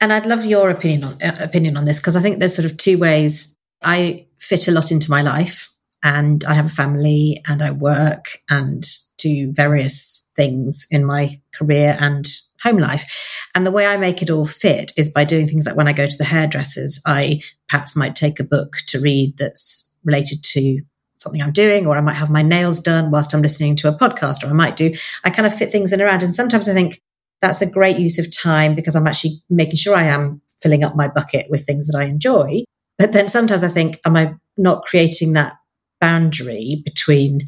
And 0.00 0.12
I'd 0.12 0.26
love 0.26 0.44
your 0.44 0.70
opinion 0.70 1.04
on 1.04 1.14
uh, 1.22 1.36
opinion 1.40 1.76
on 1.76 1.84
this 1.84 2.00
because 2.00 2.16
I 2.16 2.20
think 2.20 2.38
there's 2.38 2.54
sort 2.54 2.70
of 2.70 2.76
two 2.76 2.98
ways 2.98 3.56
I 3.82 4.26
fit 4.38 4.68
a 4.68 4.72
lot 4.72 4.90
into 4.90 5.10
my 5.10 5.22
life 5.22 5.70
and 6.02 6.44
I 6.44 6.54
have 6.54 6.66
a 6.66 6.70
family 6.70 7.42
and 7.46 7.62
I 7.62 7.70
work 7.70 8.26
and 8.50 8.84
do 9.18 9.52
various 9.52 10.30
things 10.36 10.86
in 10.90 11.04
my 11.04 11.40
career 11.54 11.96
and 11.98 12.26
home 12.62 12.78
life. 12.78 13.48
And 13.54 13.64
the 13.66 13.70
way 13.70 13.86
I 13.86 13.96
make 13.96 14.22
it 14.22 14.30
all 14.30 14.44
fit 14.44 14.92
is 14.96 15.10
by 15.10 15.24
doing 15.24 15.46
things 15.46 15.66
like 15.66 15.76
when 15.76 15.88
I 15.88 15.92
go 15.92 16.06
to 16.06 16.18
the 16.18 16.24
hairdressers, 16.24 17.00
I 17.06 17.40
perhaps 17.68 17.96
might 17.96 18.14
take 18.14 18.38
a 18.38 18.44
book 18.44 18.76
to 18.88 19.00
read 19.00 19.38
that's 19.38 19.95
related 20.06 20.42
to 20.42 20.80
something 21.14 21.42
I'm 21.42 21.52
doing, 21.52 21.86
or 21.86 21.96
I 21.96 22.00
might 22.00 22.14
have 22.14 22.30
my 22.30 22.42
nails 22.42 22.80
done 22.80 23.10
whilst 23.10 23.34
I'm 23.34 23.42
listening 23.42 23.76
to 23.76 23.88
a 23.88 23.96
podcast, 23.96 24.42
or 24.42 24.46
I 24.48 24.52
might 24.52 24.76
do, 24.76 24.92
I 25.24 25.30
kind 25.30 25.46
of 25.46 25.54
fit 25.54 25.70
things 25.70 25.92
in 25.92 26.00
around. 26.00 26.22
And 26.22 26.34
sometimes 26.34 26.68
I 26.68 26.72
think, 26.72 27.00
that's 27.42 27.60
a 27.60 27.70
great 27.70 27.98
use 27.98 28.18
of 28.18 28.34
time 28.34 28.74
because 28.74 28.96
I'm 28.96 29.06
actually 29.06 29.42
making 29.50 29.76
sure 29.76 29.94
I 29.94 30.04
am 30.04 30.40
filling 30.62 30.82
up 30.82 30.96
my 30.96 31.06
bucket 31.06 31.50
with 31.50 31.66
things 31.66 31.86
that 31.86 31.98
I 31.98 32.04
enjoy. 32.04 32.64
But 32.98 33.12
then 33.12 33.28
sometimes 33.28 33.62
I 33.62 33.68
think, 33.68 34.00
am 34.06 34.16
I 34.16 34.34
not 34.56 34.82
creating 34.82 35.34
that 35.34 35.52
boundary 36.00 36.80
between 36.84 37.42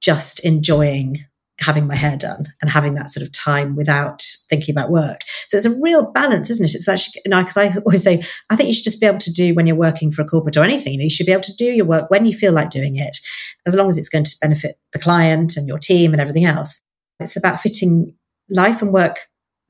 just 0.00 0.40
enjoying 0.40 1.18
having 1.60 1.86
my 1.86 1.94
hair 1.94 2.16
done 2.16 2.52
and 2.60 2.70
having 2.70 2.94
that 2.94 3.10
sort 3.10 3.26
of 3.26 3.32
time 3.32 3.76
without 3.76 4.22
thinking 4.48 4.74
about 4.74 4.90
work. 4.90 5.18
So 5.50 5.56
it's 5.56 5.66
a 5.66 5.80
real 5.80 6.12
balance, 6.12 6.48
isn't 6.48 6.64
it? 6.64 6.76
It's 6.76 6.88
actually, 6.88 7.22
you 7.26 7.36
because 7.36 7.56
I 7.56 7.74
always 7.84 8.04
say, 8.04 8.22
I 8.50 8.54
think 8.54 8.68
you 8.68 8.72
should 8.72 8.84
just 8.84 9.00
be 9.00 9.06
able 9.06 9.18
to 9.18 9.32
do 9.32 9.52
when 9.52 9.66
you're 9.66 9.74
working 9.74 10.12
for 10.12 10.22
a 10.22 10.24
corporate 10.24 10.56
or 10.56 10.62
anything. 10.62 10.92
You, 10.92 11.00
know, 11.00 11.04
you 11.04 11.10
should 11.10 11.26
be 11.26 11.32
able 11.32 11.42
to 11.42 11.56
do 11.56 11.64
your 11.64 11.86
work 11.86 12.08
when 12.08 12.24
you 12.24 12.32
feel 12.32 12.52
like 12.52 12.70
doing 12.70 12.96
it, 12.96 13.18
as 13.66 13.74
long 13.74 13.88
as 13.88 13.98
it's 13.98 14.08
going 14.08 14.22
to 14.22 14.36
benefit 14.40 14.76
the 14.92 15.00
client 15.00 15.56
and 15.56 15.66
your 15.66 15.80
team 15.80 16.12
and 16.12 16.20
everything 16.20 16.44
else. 16.44 16.80
It's 17.18 17.36
about 17.36 17.58
fitting 17.58 18.14
life 18.48 18.80
and 18.80 18.92
work 18.92 19.18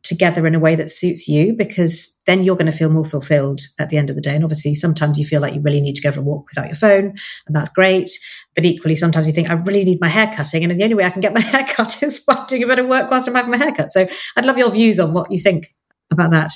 together 0.03 0.47
in 0.47 0.55
a 0.55 0.61
way 0.61 0.75
that 0.75 0.91
suits 0.91 1.29
you 1.29 1.53
because 1.53 2.17
then 2.27 2.43
you're 2.43 2.57
going 2.57 2.71
to 2.71 2.77
feel 2.77 2.91
more 2.91 3.05
fulfilled 3.05 3.61
at 3.79 3.91
the 3.91 3.97
end 3.97 4.11
of 4.11 4.17
the 4.17 4.23
day. 4.23 4.35
And 4.35 4.45
obviously, 4.45 4.75
sometimes 4.75 5.19
you 5.19 5.25
feel 5.25 5.41
like 5.41 5.55
you 5.55 5.61
really 5.61 5.81
need 5.81 5.97
to 5.97 6.03
go 6.03 6.13
for 6.13 6.21
a 6.21 6.23
walk 6.23 6.47
without 6.49 6.69
your 6.69 6.77
phone, 6.77 7.17
and 7.47 7.57
that's 7.57 7.71
great. 7.71 8.11
But 8.55 8.65
equally, 8.65 8.95
sometimes 8.95 9.27
you 9.27 9.35
think, 9.35 9.51
I 9.51 9.55
really 9.55 9.85
need 9.85 10.01
my 10.01 10.09
hair 10.09 10.33
cutting. 10.35 10.63
And 10.65 10.73
the 10.73 10.85
only 10.85 10.95
way 10.95 11.05
I 11.05 11.11
can 11.11 11.21
get 11.21 11.35
my 11.35 11.41
hair 11.53 11.67
cut 11.69 12.03
is 12.03 12.21
by 12.21 12.45
doing 12.47 12.63
a 12.63 12.67
bit 12.67 12.79
of 12.79 12.87
work 12.87 13.11
whilst 13.11 13.29
I'm 13.29 13.35
having 13.35 13.51
my 13.51 13.57
haircut. 13.57 13.91
So 13.91 14.07
I'd 14.37 14.47
love 14.47 14.59
your 14.59 14.71
views 14.71 15.01
on 15.01 15.13
what 15.13 15.31
you 15.31 15.39
think 15.39 15.75
about 16.11 16.31
that. 16.33 16.53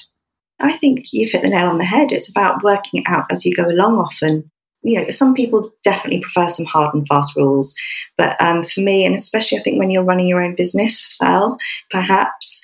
I 0.60 0.76
think 0.78 1.06
you've 1.12 1.30
hit 1.30 1.42
the 1.42 1.48
nail 1.48 1.66
on 1.66 1.78
the 1.78 1.84
head. 1.84 2.12
It's 2.12 2.30
about 2.30 2.62
working 2.62 3.02
it 3.02 3.10
out 3.10 3.26
as 3.30 3.44
you 3.44 3.54
go 3.54 3.64
along 3.64 3.98
often. 3.98 4.50
You 4.82 5.00
know, 5.00 5.10
some 5.10 5.34
people 5.34 5.70
definitely 5.82 6.20
prefer 6.20 6.48
some 6.48 6.66
hard 6.66 6.94
and 6.94 7.06
fast 7.08 7.34
rules. 7.36 7.74
But 8.16 8.40
um, 8.40 8.64
for 8.64 8.80
me, 8.80 9.06
and 9.06 9.14
especially 9.14 9.58
I 9.58 9.62
think 9.62 9.78
when 9.78 9.90
you're 9.90 10.04
running 10.04 10.28
your 10.28 10.42
own 10.42 10.54
business 10.54 11.18
as 11.20 11.26
well, 11.26 11.56
perhaps 11.90 12.62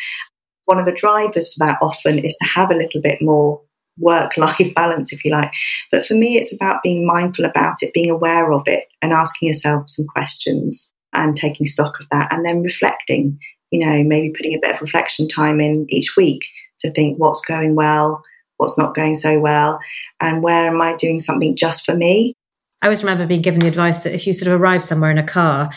one 0.71 0.79
of 0.79 0.85
the 0.85 0.93
drivers 0.93 1.53
for 1.53 1.67
that 1.67 1.79
often 1.83 2.21
is 2.21 2.37
to 2.37 2.49
have 2.49 2.71
a 2.71 2.77
little 2.77 3.03
bit 3.03 3.21
more 3.21 3.61
work 3.99 4.37
life 4.37 4.73
balance, 4.77 5.13
if 5.13 5.25
you 5.25 5.33
like. 5.33 5.51
But 5.91 6.07
for 6.07 6.15
me, 6.15 6.37
it's 6.37 6.55
about 6.55 6.85
being 6.85 7.05
mindful 7.05 7.45
about 7.45 7.75
it, 7.81 7.93
being 7.93 8.09
aware 8.09 8.53
of 8.53 8.63
it, 8.67 8.85
and 9.03 9.13
asking 9.13 9.49
yourself 9.49 9.85
some 9.89 10.07
questions 10.07 10.93
and 11.13 11.37
taking 11.37 11.67
stock 11.67 11.99
of 11.99 12.07
that, 12.13 12.33
and 12.33 12.47
then 12.47 12.63
reflecting. 12.63 13.37
You 13.73 13.85
know, 13.85 14.05
maybe 14.05 14.33
putting 14.37 14.55
a 14.55 14.61
bit 14.61 14.77
of 14.77 14.81
reflection 14.81 15.29
time 15.29 15.61
in 15.61 15.87
each 15.91 16.17
week 16.17 16.45
to 16.81 16.91
think 16.93 17.19
what's 17.19 17.41
going 17.41 17.75
well, 17.75 18.23
what's 18.57 18.79
not 18.79 18.95
going 18.95 19.17
so 19.17 19.41
well, 19.41 19.81
and 20.21 20.41
where 20.41 20.69
am 20.69 20.81
I 20.81 20.95
doing 20.95 21.19
something 21.19 21.57
just 21.57 21.85
for 21.85 21.97
me. 21.97 22.35
I 22.81 22.87
always 22.87 23.03
remember 23.03 23.27
being 23.27 23.43
given 23.43 23.61
the 23.61 23.69
advice 23.69 24.05
that 24.05 24.15
if 24.15 24.27
you 24.27 24.33
sort 24.33 24.53
of 24.53 24.61
arrive 24.61 24.83
somewhere 24.85 25.11
in 25.11 25.19
a 25.19 25.27
car, 25.27 25.71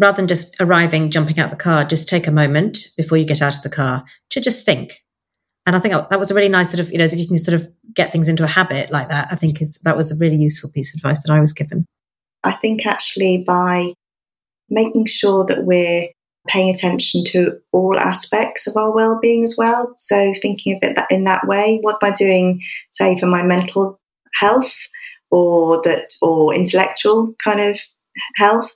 rather 0.00 0.16
than 0.16 0.28
just 0.28 0.56
arriving, 0.60 1.10
jumping 1.10 1.38
out 1.38 1.50
the 1.50 1.56
car, 1.56 1.84
just 1.84 2.08
take 2.08 2.26
a 2.26 2.32
moment 2.32 2.78
before 2.96 3.18
you 3.18 3.26
get 3.26 3.42
out 3.42 3.56
of 3.56 3.62
the 3.62 3.70
car 3.70 4.04
to 4.30 4.40
just 4.40 4.64
think. 4.64 4.94
And 5.66 5.76
I 5.76 5.78
think 5.78 5.92
that 5.92 6.18
was 6.18 6.30
a 6.30 6.34
really 6.34 6.48
nice 6.48 6.70
sort 6.70 6.80
of, 6.80 6.90
you 6.90 6.98
know, 6.98 7.04
if 7.04 7.14
you 7.14 7.28
can 7.28 7.36
sort 7.36 7.60
of 7.60 7.68
get 7.94 8.10
things 8.10 8.26
into 8.26 8.42
a 8.42 8.48
habit 8.48 8.90
like 8.90 9.10
that, 9.10 9.28
I 9.30 9.36
think 9.36 9.60
is 9.60 9.78
that 9.84 9.96
was 9.96 10.10
a 10.10 10.18
really 10.18 10.36
useful 10.36 10.70
piece 10.72 10.94
of 10.94 10.98
advice 10.98 11.22
that 11.22 11.32
I 11.32 11.38
was 11.38 11.52
given. 11.52 11.84
I 12.42 12.52
think 12.52 12.86
actually 12.86 13.44
by 13.46 13.92
making 14.70 15.06
sure 15.06 15.44
that 15.44 15.66
we're 15.66 16.08
paying 16.48 16.74
attention 16.74 17.22
to 17.26 17.58
all 17.72 17.98
aspects 17.98 18.66
of 18.66 18.76
our 18.76 18.94
well-being 18.94 19.44
as 19.44 19.56
well. 19.58 19.92
So 19.98 20.32
thinking 20.40 20.76
of 20.76 20.88
it 20.88 20.96
that 20.96 21.08
in 21.10 21.24
that 21.24 21.46
way, 21.46 21.78
what 21.82 21.98
am 22.02 22.12
I 22.12 22.16
doing, 22.16 22.62
say, 22.90 23.18
for 23.18 23.26
my 23.26 23.42
mental 23.42 24.00
health 24.34 24.72
or 25.30 25.82
that 25.82 26.10
or 26.22 26.54
intellectual 26.54 27.34
kind 27.44 27.60
of 27.60 27.78
health? 28.36 28.74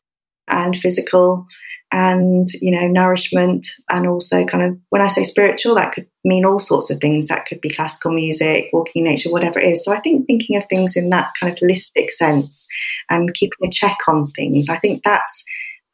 And 0.48 0.76
physical 0.76 1.46
and 1.94 2.48
you 2.61 2.70
know 2.70 2.88
nourishment 2.88 3.68
and 3.88 4.07
also 4.07 4.44
kind 4.44 4.64
of 4.64 4.76
when 4.90 5.00
i 5.00 5.07
say 5.07 5.22
spiritual 5.22 5.74
that 5.74 5.92
could 5.92 6.07
mean 6.24 6.44
all 6.44 6.59
sorts 6.59 6.90
of 6.90 6.98
things 6.98 7.28
that 7.28 7.46
could 7.46 7.61
be 7.61 7.70
classical 7.70 8.12
music 8.12 8.66
walking 8.72 9.04
in 9.04 9.11
nature 9.11 9.30
whatever 9.30 9.61
it 9.61 9.68
is 9.68 9.85
so 9.85 9.94
i 9.94 10.00
think 10.00 10.26
thinking 10.26 10.57
of 10.57 10.64
things 10.68 10.96
in 10.96 11.11
that 11.11 11.33
kind 11.38 11.52
of 11.52 11.59
holistic 11.59 12.11
sense 12.11 12.66
and 13.11 13.33
keeping 13.35 13.68
a 13.68 13.70
check 13.70 13.96
on 14.09 14.26
things 14.26 14.68
i 14.68 14.76
think 14.78 15.02
that's 15.04 15.44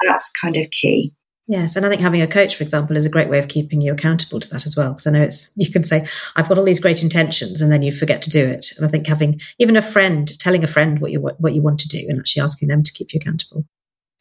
that's 0.04 0.32
kind 0.40 0.56
of 0.56 0.68
key 0.70 1.12
Yes, 1.46 1.74
and 1.74 1.84
I 1.84 1.88
think 1.88 2.00
having 2.00 2.22
a 2.22 2.28
coach, 2.28 2.54
for 2.54 2.62
example, 2.62 2.96
is 2.96 3.04
a 3.04 3.10
great 3.10 3.28
way 3.28 3.40
of 3.40 3.48
keeping 3.48 3.80
you 3.80 3.92
accountable 3.92 4.38
to 4.38 4.48
that 4.50 4.66
as 4.66 4.76
well. 4.76 4.90
Because 4.90 5.08
I 5.08 5.10
know 5.10 5.22
it's 5.22 5.50
you 5.56 5.68
can 5.68 5.82
say, 5.82 6.06
"I've 6.36 6.48
got 6.48 6.58
all 6.58 6.64
these 6.64 6.78
great 6.78 7.02
intentions," 7.02 7.60
and 7.60 7.72
then 7.72 7.82
you 7.82 7.90
forget 7.90 8.22
to 8.22 8.30
do 8.30 8.38
it. 8.38 8.66
And 8.76 8.86
I 8.86 8.88
think 8.88 9.08
having 9.08 9.40
even 9.58 9.74
a 9.74 9.82
friend 9.82 10.28
telling 10.38 10.62
a 10.62 10.68
friend 10.68 11.00
what 11.00 11.10
you 11.10 11.18
what 11.18 11.52
you 11.52 11.60
want 11.60 11.80
to 11.80 11.88
do 11.88 12.06
and 12.08 12.20
actually 12.20 12.42
asking 12.42 12.68
them 12.68 12.84
to 12.84 12.92
keep 12.92 13.12
you 13.12 13.18
accountable 13.20 13.64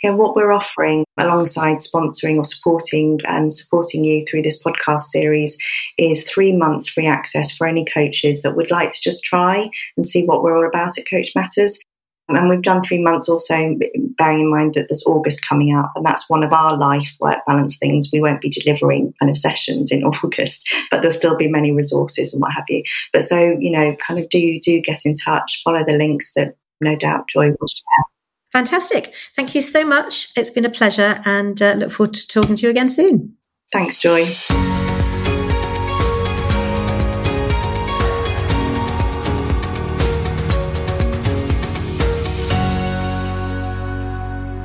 Yeah, 0.03 0.11
what 0.11 0.35
we're 0.35 0.51
offering 0.51 1.05
alongside 1.17 1.77
sponsoring 1.77 2.37
or 2.37 2.45
supporting 2.45 3.19
um, 3.27 3.49
supporting 3.49 4.03
you 4.03 4.25
through 4.29 4.41
this 4.41 4.61
podcast 4.61 5.01
series 5.01 5.57
is 5.97 6.29
three 6.29 6.55
months 6.55 6.89
free 6.89 7.07
access 7.07 7.55
for 7.55 7.65
any 7.65 7.85
coaches 7.85 8.41
that 8.41 8.55
would 8.55 8.71
like 8.71 8.91
to 8.91 9.01
just 9.01 9.23
try 9.23 9.69
and 9.95 10.07
see 10.07 10.25
what 10.25 10.43
we're 10.43 10.57
all 10.57 10.67
about 10.67 10.97
at 10.97 11.09
Coach 11.09 11.31
Matters. 11.35 11.79
And 12.27 12.49
we've 12.49 12.61
done 12.61 12.83
three 12.83 13.01
months 13.01 13.29
also, 13.29 13.77
bearing 14.17 14.41
in 14.41 14.49
mind 14.49 14.73
that 14.73 14.87
there's 14.89 15.05
August 15.05 15.47
coming 15.47 15.75
up, 15.75 15.91
and 15.95 16.03
that's 16.03 16.27
one 16.27 16.43
of 16.43 16.51
our 16.53 16.75
life 16.75 17.11
work 17.19 17.39
balance 17.45 17.77
things. 17.77 18.09
We 18.11 18.19
won't 18.19 18.41
be 18.41 18.49
delivering 18.49 19.13
kind 19.19 19.29
of 19.29 19.37
sessions 19.37 19.91
in 19.91 20.03
August, 20.23 20.67
but 20.89 21.01
there'll 21.01 21.15
still 21.15 21.37
be 21.37 21.47
many 21.47 21.71
resources 21.71 22.33
and 22.33 22.41
what 22.41 22.53
have 22.53 22.65
you. 22.67 22.83
But 23.13 23.25
so, 23.25 23.55
you 23.59 23.71
know, 23.71 23.95
kind 23.97 24.19
of 24.19 24.27
do 24.29 24.59
do 24.59 24.81
get 24.81 25.05
in 25.05 25.15
touch, 25.15 25.61
follow 25.63 25.85
the 25.85 25.97
links 25.97 26.33
that 26.33 26.55
no 26.81 26.95
doubt 26.97 27.29
Joy 27.29 27.49
will 27.59 27.67
share. 27.67 28.14
Fantastic. 28.55 29.13
Thank 29.35 29.53
you 29.53 29.59
so 29.59 29.85
much. 29.85 30.31
It's 30.37 30.49
been 30.49 30.63
a 30.63 30.69
pleasure 30.69 31.21
and 31.25 31.61
uh, 31.61 31.73
look 31.73 31.91
forward 31.91 32.13
to 32.13 32.25
talking 32.25 32.55
to 32.55 32.65
you 32.65 32.69
again 32.69 32.87
soon. 32.87 33.35
Thanks, 33.73 33.99
Joy. 33.99 34.21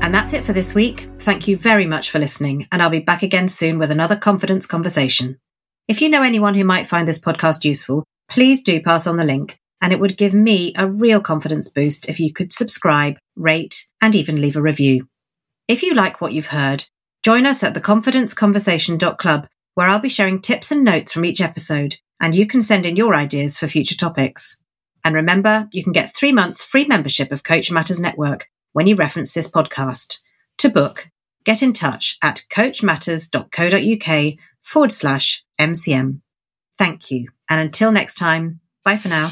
And 0.00 0.14
that's 0.14 0.34
it 0.34 0.44
for 0.44 0.52
this 0.52 0.72
week. 0.72 1.08
Thank 1.18 1.48
you 1.48 1.56
very 1.56 1.84
much 1.84 2.12
for 2.12 2.20
listening, 2.20 2.68
and 2.70 2.80
I'll 2.80 2.90
be 2.90 3.00
back 3.00 3.24
again 3.24 3.48
soon 3.48 3.80
with 3.80 3.90
another 3.90 4.14
confidence 4.14 4.66
conversation. 4.66 5.36
If 5.88 6.00
you 6.00 6.08
know 6.08 6.22
anyone 6.22 6.54
who 6.54 6.62
might 6.62 6.86
find 6.86 7.08
this 7.08 7.18
podcast 7.18 7.64
useful, 7.64 8.04
please 8.28 8.62
do 8.62 8.80
pass 8.80 9.08
on 9.08 9.16
the 9.16 9.24
link 9.24 9.58
and 9.80 9.92
it 9.92 10.00
would 10.00 10.16
give 10.16 10.34
me 10.34 10.74
a 10.76 10.88
real 10.88 11.20
confidence 11.20 11.68
boost 11.68 12.08
if 12.08 12.20
you 12.20 12.32
could 12.32 12.52
subscribe, 12.52 13.16
rate, 13.40 13.88
and 14.00 14.14
even 14.14 14.40
leave 14.40 14.56
a 14.56 14.62
review. 14.62 15.08
If 15.66 15.82
you 15.82 15.94
like 15.94 16.20
what 16.20 16.32
you've 16.32 16.48
heard, 16.48 16.84
join 17.22 17.46
us 17.46 17.62
at 17.62 17.74
theconfidenceconversation.club, 17.74 19.48
where 19.74 19.88
I'll 19.88 20.00
be 20.00 20.08
sharing 20.08 20.40
tips 20.40 20.70
and 20.70 20.84
notes 20.84 21.12
from 21.12 21.24
each 21.24 21.40
episode, 21.40 21.96
and 22.20 22.34
you 22.34 22.46
can 22.46 22.62
send 22.62 22.86
in 22.86 22.96
your 22.96 23.14
ideas 23.14 23.58
for 23.58 23.66
future 23.66 23.96
topics. 23.96 24.62
And 25.04 25.14
remember, 25.14 25.68
you 25.72 25.82
can 25.82 25.92
get 25.92 26.14
three 26.14 26.32
months 26.32 26.62
free 26.62 26.84
membership 26.84 27.32
of 27.32 27.42
Coach 27.42 27.70
Matters 27.70 28.00
Network 28.00 28.48
when 28.72 28.86
you 28.86 28.96
reference 28.96 29.32
this 29.32 29.50
podcast. 29.50 30.18
To 30.58 30.68
book, 30.68 31.08
get 31.44 31.62
in 31.62 31.72
touch 31.72 32.18
at 32.22 32.42
coachmatters.co.uk 32.50 34.34
forward 34.62 34.92
slash 34.92 35.44
MCM. 35.58 36.20
Thank 36.78 37.10
you. 37.10 37.28
And 37.48 37.60
until 37.60 37.92
next 37.92 38.14
time, 38.14 38.60
bye 38.84 38.96
for 38.96 39.08
now. 39.08 39.30